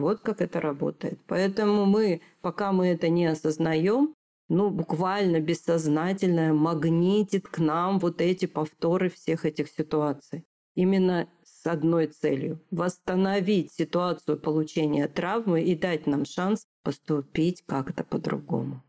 Вот 0.00 0.20
как 0.20 0.40
это 0.40 0.60
работает. 0.60 1.20
Поэтому 1.26 1.84
мы, 1.86 2.20
пока 2.40 2.72
мы 2.72 2.88
это 2.88 3.08
не 3.08 3.26
осознаем, 3.26 4.14
ну, 4.48 4.70
буквально 4.70 5.40
бессознательно 5.40 6.52
магнитит 6.52 7.48
к 7.48 7.58
нам 7.58 7.98
вот 7.98 8.20
эти 8.20 8.46
повторы 8.46 9.08
всех 9.08 9.46
этих 9.46 9.68
ситуаций. 9.68 10.44
Именно 10.74 11.28
с 11.44 11.66
одной 11.66 12.08
целью– 12.08 12.60
восстановить 12.70 13.72
ситуацию 13.72 14.38
получения 14.38 15.08
травмы 15.08 15.62
и 15.62 15.74
дать 15.74 16.06
нам 16.06 16.24
шанс 16.24 16.66
поступить 16.82 17.62
как-то 17.64 18.04
по-другому. 18.04 18.82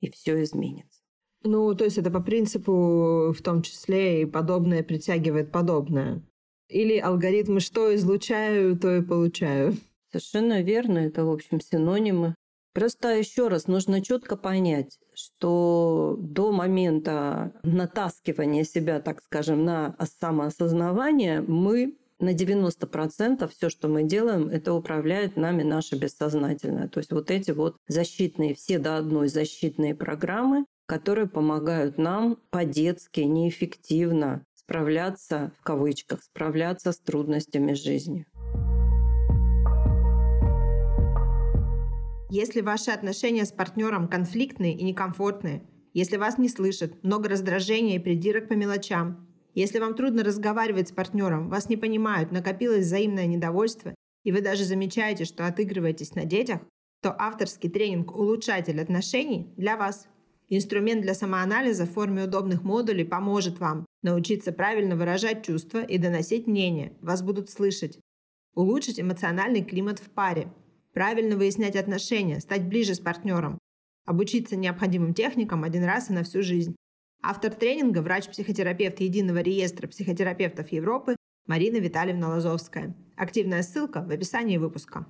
И 0.00 0.10
все 0.10 0.42
изменится. 0.42 1.00
Ну, 1.42 1.74
то 1.74 1.84
есть 1.84 1.98
это 1.98 2.10
по 2.10 2.20
принципу 2.20 3.32
в 3.32 3.42
том 3.42 3.62
числе 3.62 4.22
и 4.22 4.26
подобное 4.26 4.82
притягивает 4.82 5.50
подобное. 5.50 6.22
Или 6.68 6.98
алгоритмы 6.98 7.60
что 7.60 7.94
излучаю, 7.94 8.78
то 8.78 8.96
и 8.96 9.02
получаю. 9.02 9.74
Совершенно 10.12 10.60
верно, 10.60 10.98
это, 10.98 11.24
в 11.24 11.30
общем, 11.30 11.60
синонимы. 11.60 12.34
Просто 12.74 13.16
еще 13.16 13.48
раз 13.48 13.66
нужно 13.66 14.02
четко 14.02 14.36
понять, 14.36 14.98
что 15.14 16.16
до 16.18 16.52
момента 16.52 17.52
натаскивания 17.62 18.64
себя, 18.64 19.00
так 19.00 19.22
скажем, 19.22 19.64
на 19.64 19.96
самоосознавание, 20.20 21.42
мы 21.42 21.96
на 22.18 22.34
90% 22.34 23.48
все, 23.48 23.68
что 23.68 23.88
мы 23.88 24.04
делаем, 24.04 24.48
это 24.48 24.72
управляет 24.72 25.36
нами 25.36 25.62
наше 25.62 25.96
бессознательное. 25.96 26.88
То 26.88 26.98
есть 26.98 27.12
вот 27.12 27.30
эти 27.30 27.50
вот 27.50 27.76
защитные, 27.88 28.54
все 28.54 28.78
до 28.78 28.96
одной 28.96 29.28
защитные 29.28 29.94
программы, 29.94 30.64
которые 30.86 31.26
помогают 31.26 31.98
нам 31.98 32.38
по-детски, 32.50 33.20
неэффективно 33.20 34.44
справляться, 34.54 35.52
в 35.58 35.62
кавычках, 35.62 36.22
справляться 36.22 36.92
с 36.92 36.98
трудностями 36.98 37.72
жизни. 37.72 38.26
Если 42.34 42.62
ваши 42.62 42.90
отношения 42.90 43.44
с 43.44 43.52
партнером 43.52 44.08
конфликтные 44.08 44.74
и 44.74 44.84
некомфортные, 44.84 45.68
если 45.92 46.16
вас 46.16 46.38
не 46.38 46.48
слышат, 46.48 47.04
много 47.04 47.28
раздражения 47.28 47.96
и 47.96 47.98
придирок 47.98 48.48
по 48.48 48.54
мелочам, 48.54 49.28
если 49.54 49.78
вам 49.78 49.94
трудно 49.94 50.24
разговаривать 50.24 50.88
с 50.88 50.92
партнером, 50.92 51.50
вас 51.50 51.68
не 51.68 51.76
понимают, 51.76 52.32
накопилось 52.32 52.86
взаимное 52.86 53.26
недовольство, 53.26 53.94
и 54.24 54.32
вы 54.32 54.40
даже 54.40 54.64
замечаете, 54.64 55.26
что 55.26 55.46
отыгрываетесь 55.46 56.14
на 56.14 56.24
детях, 56.24 56.60
то 57.02 57.14
авторский 57.18 57.68
тренинг 57.68 58.16
«Улучшатель 58.16 58.80
отношений» 58.80 59.52
для 59.58 59.76
вас. 59.76 60.08
Инструмент 60.48 61.02
для 61.02 61.12
самоанализа 61.12 61.84
в 61.84 61.90
форме 61.90 62.24
удобных 62.24 62.62
модулей 62.62 63.04
поможет 63.04 63.60
вам 63.60 63.84
научиться 64.00 64.52
правильно 64.52 64.96
выражать 64.96 65.44
чувства 65.44 65.82
и 65.82 65.98
доносить 65.98 66.46
мнение, 66.46 66.94
вас 67.02 67.22
будут 67.22 67.50
слышать, 67.50 67.98
улучшить 68.54 68.98
эмоциональный 68.98 69.62
климат 69.62 69.98
в 69.98 70.08
паре, 70.08 70.50
правильно 70.92 71.36
выяснять 71.36 71.76
отношения, 71.76 72.40
стать 72.40 72.66
ближе 72.66 72.94
с 72.94 73.00
партнером, 73.00 73.58
обучиться 74.04 74.56
необходимым 74.56 75.14
техникам 75.14 75.64
один 75.64 75.84
раз 75.84 76.10
и 76.10 76.12
на 76.12 76.24
всю 76.24 76.42
жизнь. 76.42 76.76
Автор 77.22 77.54
тренинга– 77.54 77.98
врач-психотерапевт 78.02 79.00
Единого 79.00 79.38
реестра 79.38 79.86
психотерапевтов 79.86 80.72
Европы 80.72 81.16
Марина 81.46 81.76
Витальевна 81.76 82.28
Лазовская. 82.28 82.94
Активная 83.16 83.62
ссылка 83.62 84.02
в 84.02 84.10
описании 84.10 84.58
выпуска. 84.58 85.06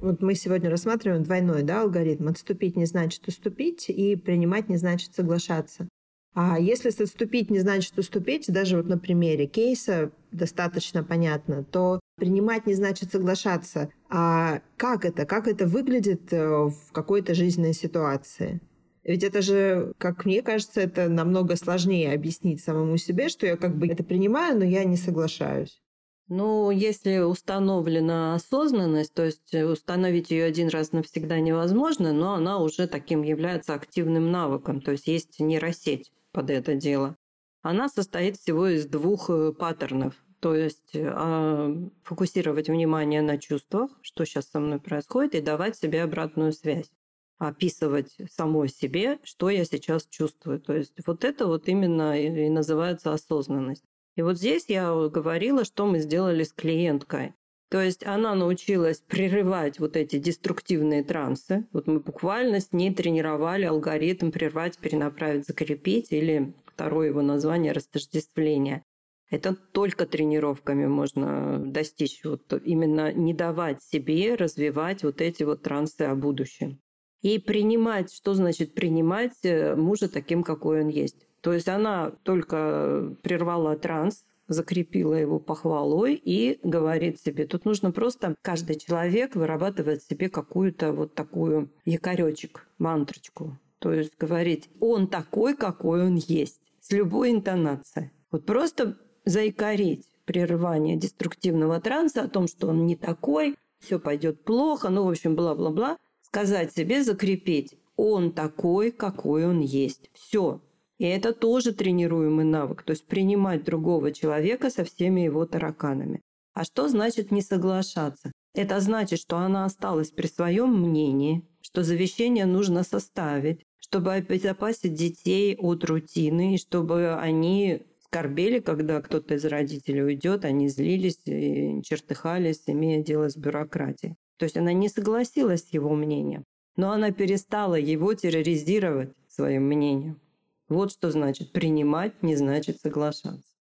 Вот 0.00 0.20
мы 0.20 0.34
сегодня 0.34 0.68
рассматриваем 0.68 1.22
двойной 1.22 1.62
да, 1.62 1.80
алгоритм. 1.80 2.28
Отступить 2.28 2.76
не 2.76 2.84
значит 2.84 3.26
уступить, 3.26 3.88
и 3.88 4.16
принимать 4.16 4.68
не 4.68 4.76
значит 4.76 5.14
соглашаться. 5.14 5.88
А 6.34 6.58
если 6.58 6.88
отступить 6.88 7.48
не 7.48 7.60
значит 7.60 7.96
уступить, 7.96 8.52
даже 8.52 8.76
вот 8.76 8.86
на 8.86 8.98
примере 8.98 9.46
кейса 9.46 10.10
достаточно 10.32 11.04
понятно, 11.04 11.62
то 11.62 12.00
принимать 12.16 12.66
не 12.66 12.74
значит 12.74 13.12
соглашаться. 13.12 13.88
А 14.10 14.60
как 14.76 15.04
это? 15.04 15.26
Как 15.26 15.46
это 15.46 15.66
выглядит 15.66 16.32
э, 16.32 16.44
в 16.44 16.92
какой-то 16.92 17.34
жизненной 17.34 17.72
ситуации? 17.72 18.60
Ведь 19.04 19.22
это 19.22 19.42
же, 19.42 19.92
как 19.98 20.24
мне 20.24 20.42
кажется, 20.42 20.80
это 20.80 21.08
намного 21.08 21.54
сложнее 21.54 22.12
объяснить 22.12 22.64
самому 22.64 22.96
себе, 22.96 23.28
что 23.28 23.46
я 23.46 23.56
как 23.56 23.76
бы 23.76 23.86
это 23.86 24.02
принимаю, 24.02 24.58
но 24.58 24.64
я 24.64 24.82
не 24.82 24.96
соглашаюсь. 24.96 25.80
Ну, 26.26 26.70
если 26.70 27.18
установлена 27.18 28.34
осознанность, 28.34 29.14
то 29.14 29.26
есть 29.26 29.54
установить 29.54 30.30
ее 30.30 30.44
один 30.44 30.68
раз 30.68 30.90
навсегда 30.92 31.38
невозможно, 31.38 32.12
но 32.12 32.34
она 32.34 32.58
уже 32.58 32.88
таким 32.88 33.22
является 33.22 33.74
активным 33.74 34.32
навыком, 34.32 34.80
то 34.80 34.92
есть 34.92 35.06
есть 35.06 35.38
нейросеть 35.38 36.10
под 36.34 36.50
это 36.50 36.74
дело. 36.74 37.16
Она 37.62 37.88
состоит 37.88 38.36
всего 38.36 38.66
из 38.66 38.86
двух 38.86 39.30
э, 39.30 39.52
паттернов. 39.52 40.14
То 40.40 40.54
есть 40.54 40.90
э, 40.92 41.88
фокусировать 42.02 42.68
внимание 42.68 43.22
на 43.22 43.38
чувствах, 43.38 43.90
что 44.02 44.26
сейчас 44.26 44.50
со 44.50 44.60
мной 44.60 44.80
происходит, 44.80 45.34
и 45.34 45.40
давать 45.40 45.78
себе 45.78 46.02
обратную 46.02 46.52
связь. 46.52 46.90
Описывать 47.38 48.14
самой 48.30 48.68
себе, 48.68 49.18
что 49.22 49.48
я 49.48 49.64
сейчас 49.64 50.06
чувствую. 50.06 50.60
То 50.60 50.74
есть 50.74 50.92
вот 51.06 51.24
это 51.24 51.46
вот 51.46 51.68
именно 51.68 52.20
и 52.20 52.50
называется 52.50 53.14
осознанность. 53.14 53.84
И 54.16 54.22
вот 54.22 54.36
здесь 54.36 54.66
я 54.68 54.92
говорила, 55.08 55.64
что 55.64 55.86
мы 55.86 56.00
сделали 56.00 56.44
с 56.44 56.52
клиенткой. 56.52 57.32
То 57.74 57.82
есть 57.82 58.06
она 58.06 58.36
научилась 58.36 58.98
прерывать 58.98 59.80
вот 59.80 59.96
эти 59.96 60.20
деструктивные 60.20 61.02
трансы. 61.02 61.66
Вот 61.72 61.88
мы 61.88 61.98
буквально 61.98 62.60
с 62.60 62.72
ней 62.72 62.94
тренировали 62.94 63.64
алгоритм 63.64 64.30
прервать, 64.30 64.78
перенаправить, 64.78 65.44
закрепить 65.44 66.12
или 66.12 66.54
второе 66.66 67.08
его 67.08 67.20
название 67.20 67.72
растождествление. 67.72 68.84
Это 69.28 69.56
только 69.56 70.06
тренировками 70.06 70.86
можно 70.86 71.58
достичь. 71.58 72.20
Вот 72.22 72.52
именно 72.64 73.12
не 73.12 73.34
давать 73.34 73.82
себе 73.82 74.36
развивать 74.36 75.02
вот 75.02 75.20
эти 75.20 75.42
вот 75.42 75.62
трансы 75.62 76.02
о 76.02 76.14
будущем. 76.14 76.78
И 77.22 77.40
принимать, 77.40 78.14
что 78.14 78.34
значит 78.34 78.74
принимать 78.74 79.34
э, 79.42 79.74
мужа 79.74 80.08
таким, 80.08 80.44
какой 80.44 80.82
он 80.82 80.90
есть. 80.90 81.26
То 81.40 81.52
есть 81.52 81.68
она 81.68 82.12
только 82.22 83.16
прервала 83.24 83.76
транс, 83.76 84.24
закрепила 84.48 85.14
его 85.14 85.38
похвалой 85.38 86.14
и 86.14 86.58
говорит 86.62 87.20
себе, 87.20 87.46
тут 87.46 87.64
нужно 87.64 87.92
просто, 87.92 88.34
каждый 88.42 88.76
человек 88.76 89.34
вырабатывает 89.34 90.02
себе 90.02 90.28
какую-то 90.28 90.92
вот 90.92 91.14
такую 91.14 91.70
якоречек, 91.84 92.66
мантрочку. 92.78 93.58
То 93.78 93.92
есть 93.92 94.16
говорить, 94.18 94.70
он 94.80 95.08
такой, 95.08 95.54
какой 95.54 96.06
он 96.06 96.16
есть, 96.16 96.60
с 96.80 96.90
любой 96.92 97.30
интонацией. 97.30 98.10
Вот 98.30 98.46
просто 98.46 98.96
заикарить 99.24 100.06
прерывание 100.24 100.96
деструктивного 100.96 101.80
транса 101.80 102.22
о 102.22 102.28
том, 102.28 102.48
что 102.48 102.68
он 102.68 102.86
не 102.86 102.96
такой, 102.96 103.56
все 103.78 103.98
пойдет 103.98 104.44
плохо, 104.44 104.88
ну, 104.88 105.04
в 105.04 105.10
общем, 105.10 105.36
бла-бла-бла, 105.36 105.98
сказать 106.22 106.72
себе, 106.72 107.04
закрепить, 107.04 107.76
он 107.96 108.32
такой, 108.32 108.90
какой 108.90 109.46
он 109.46 109.60
есть. 109.60 110.10
Все, 110.14 110.60
и 110.98 111.04
это 111.04 111.32
тоже 111.32 111.72
тренируемый 111.72 112.44
навык, 112.44 112.82
то 112.82 112.92
есть 112.92 113.06
принимать 113.06 113.64
другого 113.64 114.12
человека 114.12 114.70
со 114.70 114.84
всеми 114.84 115.22
его 115.22 115.44
тараканами. 115.46 116.20
А 116.54 116.64
что 116.64 116.88
значит 116.88 117.32
не 117.32 117.42
соглашаться? 117.42 118.30
Это 118.54 118.78
значит, 118.80 119.18
что 119.18 119.38
она 119.38 119.64
осталась 119.64 120.10
при 120.10 120.28
своем 120.28 120.80
мнении, 120.80 121.42
что 121.60 121.82
завещание 121.82 122.46
нужно 122.46 122.84
составить, 122.84 123.64
чтобы 123.80 124.12
обезопасить 124.12 124.94
детей 124.94 125.56
от 125.56 125.84
рутины, 125.84 126.54
и 126.54 126.58
чтобы 126.58 127.14
они 127.14 127.82
скорбели, 128.04 128.60
когда 128.60 129.02
кто-то 129.02 129.34
из 129.34 129.44
родителей 129.44 130.04
уйдет, 130.04 130.44
они 130.44 130.68
злились 130.68 131.20
и 131.26 131.82
чертыхались, 131.82 132.62
имея 132.66 133.02
дело 133.02 133.28
с 133.28 133.36
бюрократией. 133.36 134.14
То 134.38 134.44
есть 134.44 134.56
она 134.56 134.72
не 134.72 134.88
согласилась 134.88 135.64
с 135.64 135.72
его 135.72 135.94
мнением, 135.94 136.44
но 136.76 136.92
она 136.92 137.10
перестала 137.10 137.74
его 137.74 138.14
терроризировать 138.14 139.12
своим 139.28 139.64
мнением. 139.64 140.20
Вот 140.68 140.92
что 140.92 141.10
значит 141.10 141.52
принимать, 141.52 142.22
не 142.22 142.36
значит 142.36 142.80
соглашаться. 142.80 143.54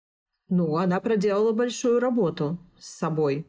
Ну, 0.48 0.76
она 0.76 1.00
проделала 1.00 1.52
большую 1.52 1.98
работу 2.00 2.58
с 2.78 2.98
собой. 2.98 3.46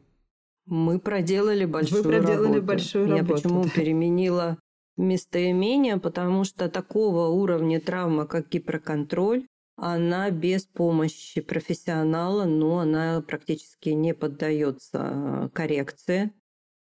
Мы 0.66 0.98
проделали 0.98 1.66
большую 1.66 2.02
Вы 2.02 2.08
проделали 2.08 2.54
работу. 2.54 2.62
большую 2.62 3.08
Я 3.08 3.16
работу. 3.18 3.34
почему 3.34 3.64
переменила 3.68 4.58
местоимение? 4.96 5.98
Потому 5.98 6.44
что 6.44 6.68
такого 6.70 7.28
уровня 7.28 7.80
травмы, 7.80 8.26
как 8.26 8.48
гипроконтроль, 8.48 9.46
она 9.76 10.30
без 10.30 10.64
помощи 10.64 11.40
профессионала, 11.40 12.44
но 12.44 12.78
она 12.78 13.20
практически 13.20 13.90
не 13.90 14.14
поддается 14.14 15.50
коррекции. 15.52 16.32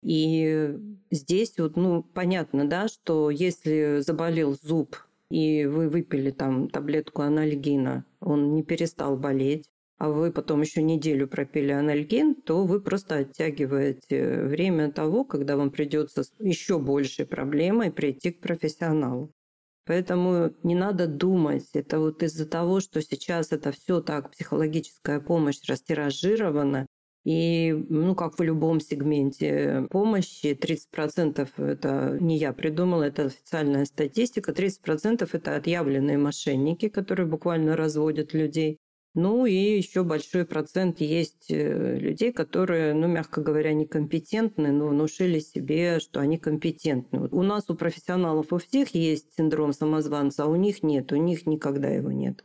И 0.03 0.75
здесь 1.11 1.57
вот, 1.57 1.75
ну, 1.75 2.03
понятно, 2.03 2.67
да, 2.67 2.87
что 2.87 3.29
если 3.29 3.99
заболел 3.99 4.55
зуб, 4.61 4.95
и 5.29 5.65
вы 5.65 5.89
выпили 5.89 6.31
там 6.31 6.69
таблетку 6.69 7.21
анальгина, 7.21 8.05
он 8.19 8.53
не 8.53 8.63
перестал 8.63 9.17
болеть, 9.17 9.69
а 9.97 10.09
вы 10.09 10.31
потом 10.31 10.61
еще 10.61 10.81
неделю 10.81 11.27
пропили 11.27 11.71
анальгин, 11.71 12.35
то 12.35 12.65
вы 12.65 12.81
просто 12.81 13.17
оттягиваете 13.17 14.43
время 14.43 14.91
того, 14.91 15.23
когда 15.23 15.55
вам 15.55 15.71
придется 15.71 16.23
с 16.23 16.33
еще 16.39 16.79
большей 16.79 17.25
проблемой 17.25 17.91
прийти 17.91 18.31
к 18.31 18.41
профессионалу. 18.41 19.31
Поэтому 19.85 20.53
не 20.63 20.75
надо 20.75 21.07
думать, 21.07 21.69
это 21.73 21.99
вот 21.99 22.23
из-за 22.23 22.45
того, 22.45 22.79
что 22.79 23.01
сейчас 23.01 23.51
это 23.51 23.71
все 23.71 24.01
так, 24.01 24.31
психологическая 24.31 25.19
помощь 25.19 25.59
растиражирована, 25.67 26.87
и, 27.23 27.71
ну, 27.89 28.15
как 28.15 28.37
в 28.37 28.43
любом 28.43 28.81
сегменте 28.81 29.87
помощи, 29.89 30.57
30% 30.59 31.49
это 31.57 32.17
не 32.19 32.37
я 32.37 32.51
придумала, 32.51 33.03
это 33.03 33.25
официальная 33.25 33.85
статистика, 33.85 34.51
30% 34.51 35.29
это 35.31 35.55
отъявленные 35.55 36.17
мошенники, 36.17 36.89
которые 36.89 37.25
буквально 37.25 37.77
разводят 37.77 38.33
людей. 38.33 38.79
Ну 39.15 39.45
и 39.45 39.53
еще 39.53 40.03
большой 40.03 40.43
процент 40.43 40.99
есть 40.99 41.51
э, 41.51 41.97
людей, 41.99 42.33
которые, 42.33 42.95
ну, 42.95 43.07
мягко 43.07 43.41
говоря, 43.41 43.71
некомпетентны, 43.73 44.71
но 44.71 44.87
внушили 44.87 45.39
себе, 45.39 45.99
что 45.99 46.19
они 46.19 46.39
компетентны. 46.39 47.29
у 47.31 47.43
нас, 47.43 47.69
у 47.69 47.75
профессионалов, 47.75 48.51
у 48.51 48.57
всех 48.57 48.95
есть 48.95 49.35
синдром 49.37 49.71
самозванца, 49.71 50.45
а 50.45 50.47
у 50.47 50.55
них 50.55 50.81
нет, 50.81 51.11
у 51.11 51.15
них 51.15 51.45
никогда 51.45 51.89
его 51.89 52.11
нет. 52.11 52.43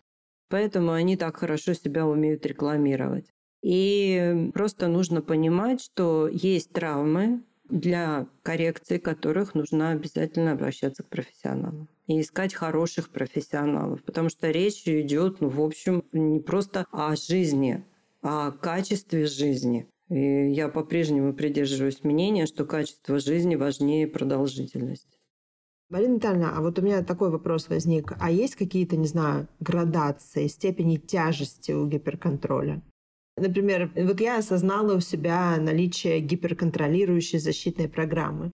Поэтому 0.50 0.92
они 0.92 1.16
так 1.16 1.38
хорошо 1.38 1.72
себя 1.72 2.06
умеют 2.06 2.44
рекламировать. 2.44 3.32
И 3.62 4.50
просто 4.54 4.88
нужно 4.88 5.20
понимать, 5.20 5.82
что 5.82 6.28
есть 6.28 6.72
травмы, 6.72 7.42
для 7.68 8.26
коррекции 8.42 8.98
которых 8.98 9.54
нужно 9.54 9.90
обязательно 9.90 10.52
обращаться 10.52 11.02
к 11.02 11.08
профессионалам 11.08 11.88
и 12.06 12.20
искать 12.20 12.54
хороших 12.54 13.10
профессионалов, 13.10 14.02
потому 14.02 14.30
что 14.30 14.50
речь 14.50 14.84
идет, 14.86 15.40
ну, 15.40 15.48
в 15.48 15.60
общем, 15.60 16.02
не 16.12 16.40
просто 16.40 16.86
о 16.90 17.14
жизни, 17.14 17.84
а 18.22 18.48
о 18.48 18.52
качестве 18.52 19.26
жизни. 19.26 19.86
И 20.08 20.50
я 20.50 20.68
по-прежнему 20.68 21.34
придерживаюсь 21.34 22.02
мнения, 22.02 22.46
что 22.46 22.64
качество 22.64 23.18
жизни 23.18 23.56
важнее 23.56 24.08
продолжительности. 24.08 25.18
Марина 25.90 26.16
Витальевна, 26.16 26.54
а 26.56 26.62
вот 26.62 26.78
у 26.78 26.82
меня 26.82 27.02
такой 27.02 27.30
вопрос 27.30 27.68
возник. 27.68 28.14
А 28.18 28.30
есть 28.30 28.56
какие-то, 28.56 28.96
не 28.96 29.06
знаю, 29.06 29.48
градации, 29.60 30.46
степени 30.46 30.96
тяжести 30.96 31.72
у 31.72 31.86
гиперконтроля? 31.86 32.82
Например, 33.38 33.90
вот 33.94 34.20
я 34.20 34.38
осознала 34.38 34.96
у 34.96 35.00
себя 35.00 35.56
наличие 35.58 36.20
гиперконтролирующей 36.20 37.38
защитной 37.38 37.88
программы. 37.88 38.50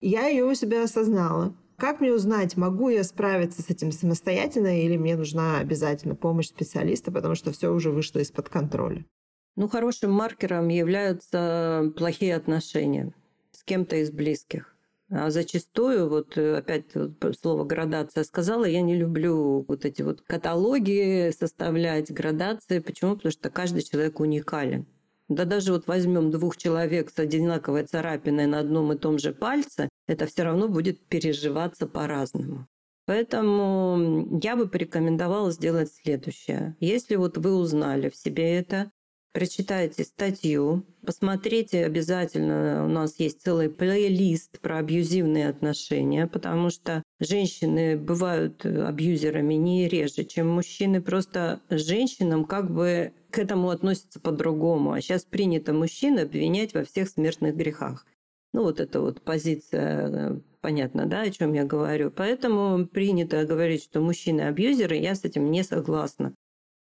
Я 0.00 0.26
ее 0.26 0.44
у 0.44 0.54
себя 0.54 0.84
осознала. 0.84 1.56
Как 1.76 2.00
мне 2.00 2.12
узнать, 2.12 2.56
могу 2.56 2.88
я 2.88 3.04
справиться 3.04 3.62
с 3.62 3.68
этим 3.68 3.92
самостоятельно 3.92 4.82
или 4.82 4.96
мне 4.96 5.16
нужна 5.16 5.58
обязательно 5.58 6.14
помощь 6.14 6.48
специалиста, 6.48 7.12
потому 7.12 7.34
что 7.34 7.52
все 7.52 7.72
уже 7.72 7.90
вышло 7.90 8.20
из-под 8.20 8.48
контроля? 8.48 9.04
Ну, 9.56 9.68
хорошим 9.68 10.10
маркером 10.12 10.68
являются 10.68 11.92
плохие 11.96 12.36
отношения 12.36 13.12
с 13.52 13.62
кем-то 13.62 13.96
из 13.96 14.10
близких. 14.10 14.75
А 15.08 15.30
зачастую, 15.30 16.08
вот 16.08 16.36
э, 16.36 16.56
опять 16.56 16.86
слово 17.40 17.64
градация 17.64 18.24
сказала, 18.24 18.64
я 18.64 18.82
не 18.82 18.96
люблю 18.96 19.64
вот 19.68 19.84
эти 19.84 20.02
вот 20.02 20.22
каталоги 20.22 21.32
составлять, 21.38 22.12
градации. 22.12 22.80
Почему? 22.80 23.16
Потому 23.16 23.32
что 23.32 23.50
каждый 23.50 23.82
человек 23.82 24.18
уникален. 24.18 24.86
Да 25.28 25.44
даже 25.44 25.72
вот 25.72 25.86
возьмем 25.86 26.30
двух 26.30 26.56
человек 26.56 27.10
с 27.10 27.18
одинаковой 27.18 27.84
царапиной 27.84 28.46
на 28.46 28.60
одном 28.60 28.92
и 28.92 28.96
том 28.96 29.18
же 29.18 29.32
пальце, 29.32 29.88
это 30.06 30.26
все 30.26 30.44
равно 30.44 30.68
будет 30.68 31.04
переживаться 31.06 31.86
по-разному. 31.86 32.66
Поэтому 33.06 34.40
я 34.42 34.56
бы 34.56 34.68
порекомендовала 34.68 35.52
сделать 35.52 35.92
следующее. 35.92 36.76
Если 36.80 37.14
вот 37.14 37.38
вы 37.38 37.54
узнали 37.54 38.08
в 38.08 38.16
себе 38.16 38.58
это, 38.58 38.90
прочитайте 39.32 40.04
статью, 40.04 40.84
посмотрите 41.04 41.84
обязательно, 41.84 42.84
у 42.84 42.88
нас 42.88 43.18
есть 43.18 43.42
целый 43.42 43.68
плейлист 43.68 44.60
про 44.60 44.78
абьюзивные 44.78 45.48
отношения, 45.48 46.26
потому 46.26 46.70
что 46.70 47.02
женщины 47.20 47.96
бывают 47.96 48.64
абьюзерами 48.64 49.54
не 49.54 49.88
реже, 49.88 50.24
чем 50.24 50.48
мужчины, 50.48 51.02
просто 51.02 51.60
женщинам 51.70 52.44
как 52.44 52.70
бы 52.70 53.12
к 53.30 53.38
этому 53.38 53.68
относятся 53.70 54.20
по-другому. 54.20 54.92
А 54.92 55.00
сейчас 55.00 55.24
принято 55.24 55.74
мужчин 55.74 56.18
обвинять 56.18 56.72
во 56.72 56.84
всех 56.84 57.08
смертных 57.08 57.54
грехах. 57.54 58.06
Ну 58.54 58.62
вот 58.62 58.80
это 58.80 59.02
вот 59.02 59.20
позиция, 59.20 60.40
понятно, 60.62 61.04
да, 61.04 61.22
о 61.22 61.30
чем 61.30 61.52
я 61.52 61.64
говорю. 61.64 62.10
Поэтому 62.10 62.86
принято 62.86 63.44
говорить, 63.44 63.82
что 63.82 64.00
мужчины 64.00 64.40
абьюзеры, 64.42 64.96
я 64.96 65.14
с 65.14 65.24
этим 65.24 65.50
не 65.50 65.62
согласна. 65.62 66.34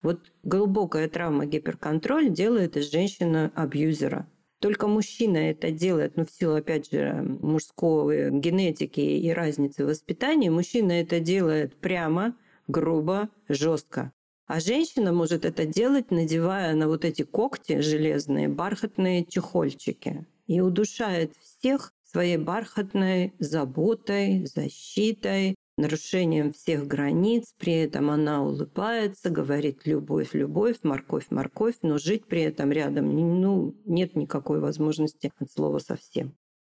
Вот 0.04 0.20
глубокая 0.42 1.08
травма 1.08 1.46
гиперконтроль 1.46 2.28
делает 2.28 2.76
из 2.76 2.92
женщины 2.92 3.50
абьюзера. 3.54 4.28
Только 4.60 4.86
мужчина 4.86 5.38
это 5.38 5.70
делает, 5.70 6.18
ну, 6.18 6.26
в 6.26 6.30
силу, 6.30 6.56
опять 6.56 6.90
же, 6.90 7.22
мужской 7.40 8.30
генетики 8.30 9.00
и 9.00 9.30
разницы 9.30 9.82
в 9.82 9.88
воспитании, 9.88 10.50
мужчина 10.50 10.92
это 10.92 11.20
делает 11.20 11.74
прямо, 11.76 12.36
грубо, 12.68 13.30
жестко. 13.48 14.12
А 14.46 14.60
женщина 14.60 15.14
может 15.14 15.46
это 15.46 15.64
делать, 15.64 16.10
надевая 16.10 16.74
на 16.74 16.86
вот 16.86 17.06
эти 17.06 17.22
когти 17.22 17.80
железные 17.80 18.48
бархатные 18.48 19.24
чехольчики. 19.24 20.26
И 20.46 20.60
удушает 20.60 21.32
всех 21.40 21.94
своей 22.04 22.36
бархатной 22.36 23.32
заботой, 23.38 24.44
защитой, 24.44 25.54
нарушением 25.76 26.52
всех 26.52 26.86
границ, 26.86 27.54
при 27.58 27.72
этом 27.74 28.10
она 28.10 28.42
улыбается, 28.42 29.30
говорит 29.30 29.86
«любовь, 29.86 30.30
любовь, 30.32 30.76
морковь, 30.82 31.26
морковь», 31.30 31.76
но 31.82 31.98
жить 31.98 32.26
при 32.26 32.42
этом 32.42 32.70
рядом 32.72 33.14
ну, 33.40 33.74
нет 33.84 34.14
никакой 34.14 34.60
возможности 34.60 35.32
от 35.38 35.50
слова 35.50 35.78
совсем. 35.78 36.36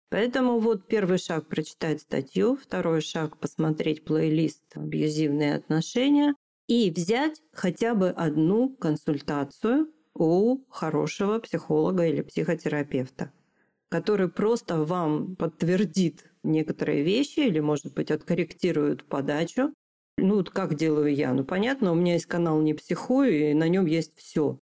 Поэтому 0.10 0.60
вот 0.60 0.88
первый 0.88 1.18
шаг– 1.18 1.48
прочитать 1.50 2.02
статью, 2.02 2.56
второй 2.56 3.02
шаг– 3.02 3.38
посмотреть 3.40 4.06
плейлист 4.06 4.64
«Абьюзивные 4.74 5.56
отношения» 5.56 6.34
и 6.68 6.90
взять 6.92 7.42
хотя 7.52 7.94
бы 7.94 8.10
одну 8.10 8.70
консультацию 8.70 9.92
у 10.14 10.60
хорошего 10.70 11.40
психолога 11.40 12.08
или 12.08 12.22
психотерапевта, 12.22 13.32
который 13.90 14.30
просто 14.30 14.84
вам 14.84 15.36
подтвердит 15.36 16.27
некоторые 16.48 17.04
вещи 17.04 17.42
или, 17.42 17.60
может 17.60 17.94
быть, 17.94 18.12
откорректируют 18.12 19.06
подачу. 19.06 19.74
Ну, 20.18 20.36
вот 20.36 20.50
как 20.50 20.76
делаю 20.76 21.14
я? 21.14 21.34
Ну, 21.34 21.44
понятно, 21.44 21.92
у 21.92 21.96
меня 21.96 22.14
есть 22.14 22.26
канал 22.26 22.62
«Не 22.62 22.74
психую», 22.74 23.52
и 23.52 23.54
на 23.54 23.68
нем 23.68 23.86
есть 23.86 24.18
все. 24.18 24.58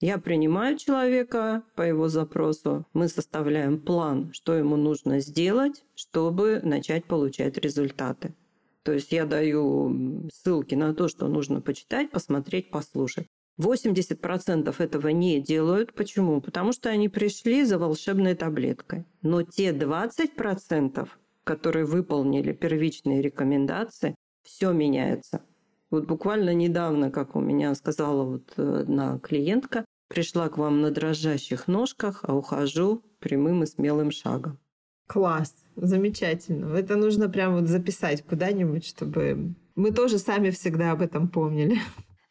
Я 0.00 0.18
принимаю 0.18 0.78
человека 0.78 1.62
по 1.76 1.82
его 1.82 2.08
запросу, 2.08 2.86
мы 2.92 3.06
составляем 3.06 3.80
план, 3.80 4.32
что 4.32 4.54
ему 4.54 4.76
нужно 4.76 5.20
сделать, 5.20 5.84
чтобы 5.94 6.60
начать 6.64 7.04
получать 7.04 7.56
результаты. 7.58 8.34
То 8.82 8.92
есть 8.92 9.12
я 9.12 9.26
даю 9.26 10.28
ссылки 10.32 10.74
на 10.74 10.92
то, 10.92 11.06
что 11.06 11.28
нужно 11.28 11.60
почитать, 11.60 12.10
посмотреть, 12.10 12.70
послушать. 12.70 13.28
80% 13.60 14.74
этого 14.76 15.08
не 15.08 15.40
делают. 15.40 15.92
Почему? 15.92 16.40
Потому 16.40 16.72
что 16.72 16.88
они 16.88 17.08
пришли 17.08 17.64
за 17.64 17.78
волшебной 17.78 18.34
таблеткой. 18.34 19.04
Но 19.22 19.42
те 19.42 19.70
20%, 19.70 21.08
которые 21.44 21.84
выполнили 21.84 22.52
первичные 22.52 23.22
рекомендации, 23.22 24.14
все 24.42 24.72
меняется. 24.72 25.42
Вот 25.90 26.06
буквально 26.06 26.54
недавно, 26.54 27.10
как 27.10 27.36
у 27.36 27.40
меня 27.40 27.74
сказала 27.74 28.24
вот 28.24 28.58
одна 28.58 29.18
клиентка, 29.18 29.84
пришла 30.08 30.48
к 30.48 30.58
вам 30.58 30.80
на 30.80 30.90
дрожащих 30.90 31.68
ножках, 31.68 32.20
а 32.22 32.34
ухожу 32.34 33.02
прямым 33.18 33.62
и 33.62 33.66
смелым 33.66 34.10
шагом. 34.10 34.58
Класс, 35.06 35.54
замечательно. 35.76 36.74
Это 36.74 36.96
нужно 36.96 37.28
прям 37.28 37.54
вот 37.54 37.68
записать 37.68 38.22
куда-нибудь, 38.22 38.86
чтобы 38.86 39.54
мы 39.74 39.90
тоже 39.90 40.18
сами 40.18 40.50
всегда 40.50 40.92
об 40.92 41.02
этом 41.02 41.28
помнили. 41.28 41.78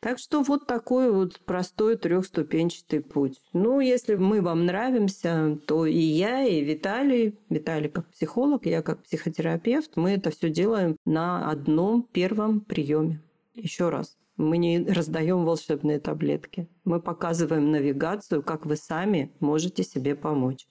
Так 0.02 0.18
что 0.18 0.42
вот 0.42 0.66
такой 0.66 1.12
вот 1.12 1.40
простой 1.42 1.96
трехступенчатый 1.96 3.02
путь. 3.02 3.40
Ну, 3.54 3.80
если 3.80 4.16
мы 4.16 4.42
вам 4.42 4.66
нравимся, 4.66 5.60
то 5.68 5.86
и 5.86 6.00
я, 6.00 6.44
и 6.44 6.64
Виталий, 6.64 7.38
Виталий 7.50 7.88
как 7.88 8.08
психолог, 8.10 8.66
я 8.66 8.82
как 8.82 9.04
психотерапевт, 9.04 9.96
мы 9.98 10.14
это 10.14 10.32
все 10.32 10.50
делаем 10.50 10.98
на 11.06 11.52
одном 11.52 12.02
первом 12.02 12.62
приеме. 12.62 13.22
Еще 13.54 13.90
раз. 13.90 14.18
Мы 14.38 14.58
не 14.58 14.84
раздаем 14.84 15.46
волшебные 15.46 16.00
таблетки. 16.00 16.68
Мы 16.84 17.00
показываем 17.00 17.70
навигацию, 17.70 18.42
как 18.42 18.66
вы 18.66 18.78
сами 18.78 19.32
можете 19.40 19.84
себе 19.84 20.16
помочь. 20.16 20.66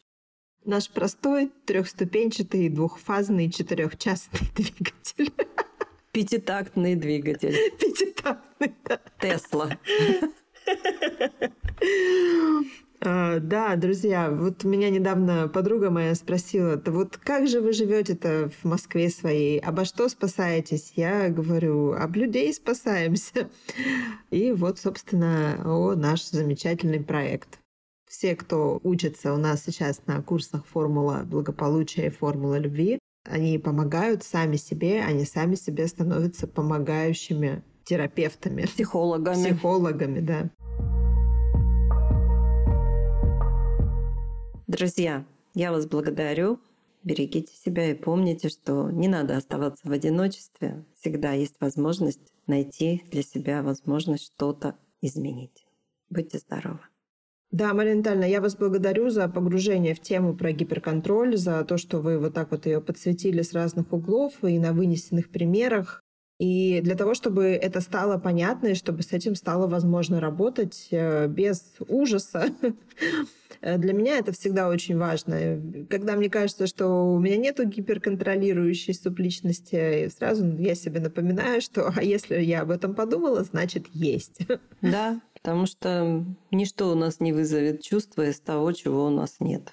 Наш 0.65 0.91
простой 0.91 1.53
трехступенчатый 1.67 2.69
двухфазный 2.69 3.49
четырехчастный 3.49 4.41
двигатель. 4.57 5.33
Пятитактный 6.13 6.97
двигатель. 6.97 7.57
Пятитактный, 7.79 8.75
да. 8.85 9.01
Тесла. 9.21 9.71
А, 13.03 13.39
да, 13.39 13.77
друзья, 13.77 14.31
вот 14.31 14.63
меня 14.65 14.91
недавно 14.91 15.49
подруга 15.49 15.91
моя 15.91 16.15
спросила, 16.15 16.81
вот 16.85 17.17
как 17.17 17.49
же 17.49 17.63
вы 17.63 17.73
живете-то 17.73 18.51
в 18.51 18.67
Москве 18.67 19.09
своей, 19.09 19.59
обо 19.59 19.87
что 19.87 20.07
спасаетесь? 20.11 20.93
Я 20.97 21.31
говорю, 21.31 21.95
об 21.95 22.17
людей 22.17 22.53
спасаемся. 22.53 23.49
И 24.31 24.53
вот, 24.53 24.79
собственно, 24.79 25.63
о 25.65 25.95
наш 25.95 26.25
замечательный 26.27 27.01
проект. 27.01 27.59
Все, 28.07 28.37
кто 28.37 28.81
учится 28.83 29.33
у 29.33 29.39
нас 29.39 29.65
сейчас 29.65 30.03
на 30.07 30.21
курсах 30.21 30.67
«Формула 30.67 31.23
благополучия» 31.25 32.09
и 32.09 32.11
«Формула 32.11 32.59
любви», 32.59 32.99
они 33.25 33.59
помогают 33.59 34.23
сами 34.23 34.57
себе, 34.57 35.03
они 35.03 35.25
сами 35.25 35.55
себе 35.55 35.87
становятся 35.87 36.47
помогающими 36.47 37.63
терапевтами. 37.85 38.63
Психологами. 38.63 39.45
Психологами, 39.45 40.21
да. 40.21 40.51
Друзья, 44.67 45.27
я 45.55 45.73
вас 45.73 45.87
благодарю. 45.87 46.61
Берегите 47.03 47.53
себя 47.55 47.91
и 47.91 47.95
помните, 47.95 48.51
что 48.51 48.91
не 48.91 49.09
надо 49.09 49.37
оставаться 49.37 49.89
в 49.89 49.93
одиночестве. 49.93 50.85
Всегда 51.01 51.33
есть 51.33 51.57
возможность 51.61 52.21
найти 52.47 53.03
для 53.11 53.23
себя 53.23 53.63
возможность 53.63 54.27
что-то 54.27 54.77
изменить. 55.01 55.67
Будьте 56.11 56.39
здоровы. 56.39 56.90
Да, 57.51 57.73
Витальевна, 57.73 58.27
я 58.27 58.41
вас 58.41 58.55
благодарю 58.55 59.11
за 59.11 59.29
погружение 59.29 59.95
в 59.95 60.01
тему 60.01 60.37
про 60.37 60.53
гиперконтроль, 60.53 61.37
за 61.37 61.65
то, 61.65 61.79
что 61.79 61.99
вы 61.99 62.17
вот 62.19 62.33
так 62.33 62.53
вот 62.53 62.67
ее 62.67 62.81
подсветили 62.81 63.43
с 63.43 63.53
разных 63.53 63.93
углов 63.93 64.35
и 64.45 64.57
на 64.59 64.73
вынесенных 64.73 65.31
примерах. 65.31 66.05
И 66.41 66.81
для 66.81 66.97
того, 66.97 67.13
чтобы 67.13 67.49
это 67.49 67.83
стало 67.83 68.17
понятно, 68.17 68.69
и 68.69 68.75
чтобы 68.75 69.03
с 69.03 69.13
этим 69.13 69.35
стало 69.35 69.67
возможно 69.67 70.21
работать 70.21 70.89
э, 70.91 71.27
без 71.29 71.75
ужаса, 71.87 72.47
э, 73.61 73.77
для 73.77 73.93
меня 73.93 74.17
это 74.17 74.33
всегда 74.33 74.71
очень 74.71 74.97
важно. 74.97 75.61
Когда 75.91 76.17
мне 76.17 76.31
кажется, 76.31 76.67
что 76.67 77.13
у 77.13 77.21
меня 77.21 77.37
нет 77.37 77.61
гиперконтролирующей 77.63 78.95
субличности, 78.95 80.11
сразу 80.17 80.47
я 80.57 80.75
себе 80.75 81.01
напоминаю, 81.01 81.61
что 81.61 81.93
а 81.95 82.03
если 82.03 82.41
я 82.41 82.63
об 82.63 82.71
этом 82.71 82.95
подумала, 82.95 83.45
значит 83.45 83.87
есть. 83.93 84.41
Да, 84.81 85.21
потому 85.35 85.67
что 85.67 86.25
ничто 86.51 86.91
у 86.91 86.95
нас 86.95 87.21
не 87.21 87.35
вызовет 87.35 87.83
чувства 87.83 88.31
из 88.31 88.41
того, 88.41 88.73
чего 88.73 89.05
у 89.05 89.11
нас 89.11 89.37
нет. 89.41 89.71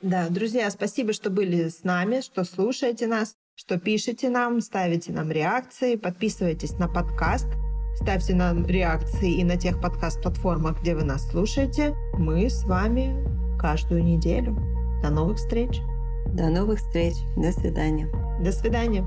Да, 0.00 0.28
друзья, 0.28 0.70
спасибо, 0.70 1.12
что 1.12 1.28
были 1.28 1.68
с 1.68 1.82
нами, 1.82 2.20
что 2.20 2.44
слушаете 2.44 3.08
нас 3.08 3.34
что 3.58 3.76
пишете 3.76 4.30
нам, 4.30 4.60
ставите 4.60 5.12
нам 5.12 5.32
реакции, 5.32 5.96
подписывайтесь 5.96 6.78
на 6.78 6.86
подкаст, 6.86 7.48
ставьте 7.96 8.32
нам 8.32 8.64
реакции 8.64 9.32
и 9.32 9.42
на 9.42 9.56
тех 9.56 9.80
подкаст-платформах, 9.80 10.80
где 10.80 10.94
вы 10.94 11.02
нас 11.02 11.28
слушаете. 11.28 11.96
Мы 12.12 12.48
с 12.48 12.62
вами 12.64 13.16
каждую 13.58 14.04
неделю. 14.04 14.56
До 15.02 15.10
новых 15.10 15.38
встреч. 15.38 15.80
До 16.26 16.48
новых 16.50 16.78
встреч. 16.78 17.14
До 17.36 17.50
свидания. 17.50 18.08
До 18.40 18.52
свидания. 18.52 19.04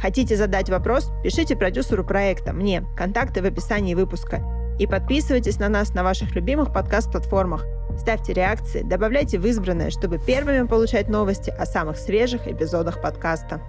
Хотите 0.00 0.36
задать 0.36 0.68
вопрос? 0.68 1.12
Пишите 1.22 1.54
продюсеру 1.54 2.04
проекта, 2.04 2.52
мне. 2.52 2.84
Контакты 2.96 3.42
в 3.42 3.44
описании 3.44 3.94
выпуска. 3.94 4.42
И 4.80 4.88
подписывайтесь 4.88 5.60
на 5.60 5.68
нас 5.68 5.94
на 5.94 6.02
ваших 6.02 6.34
любимых 6.34 6.72
подкаст-платформах– 6.72 7.64
Ставьте 7.98 8.32
реакции, 8.32 8.82
добавляйте 8.82 9.38
в 9.38 9.46
избранное, 9.46 9.90
чтобы 9.90 10.18
первыми 10.18 10.66
получать 10.66 11.08
новости 11.08 11.50
о 11.50 11.66
самых 11.66 11.96
свежих 11.96 12.46
эпизодах 12.46 13.02
подкаста. 13.02 13.60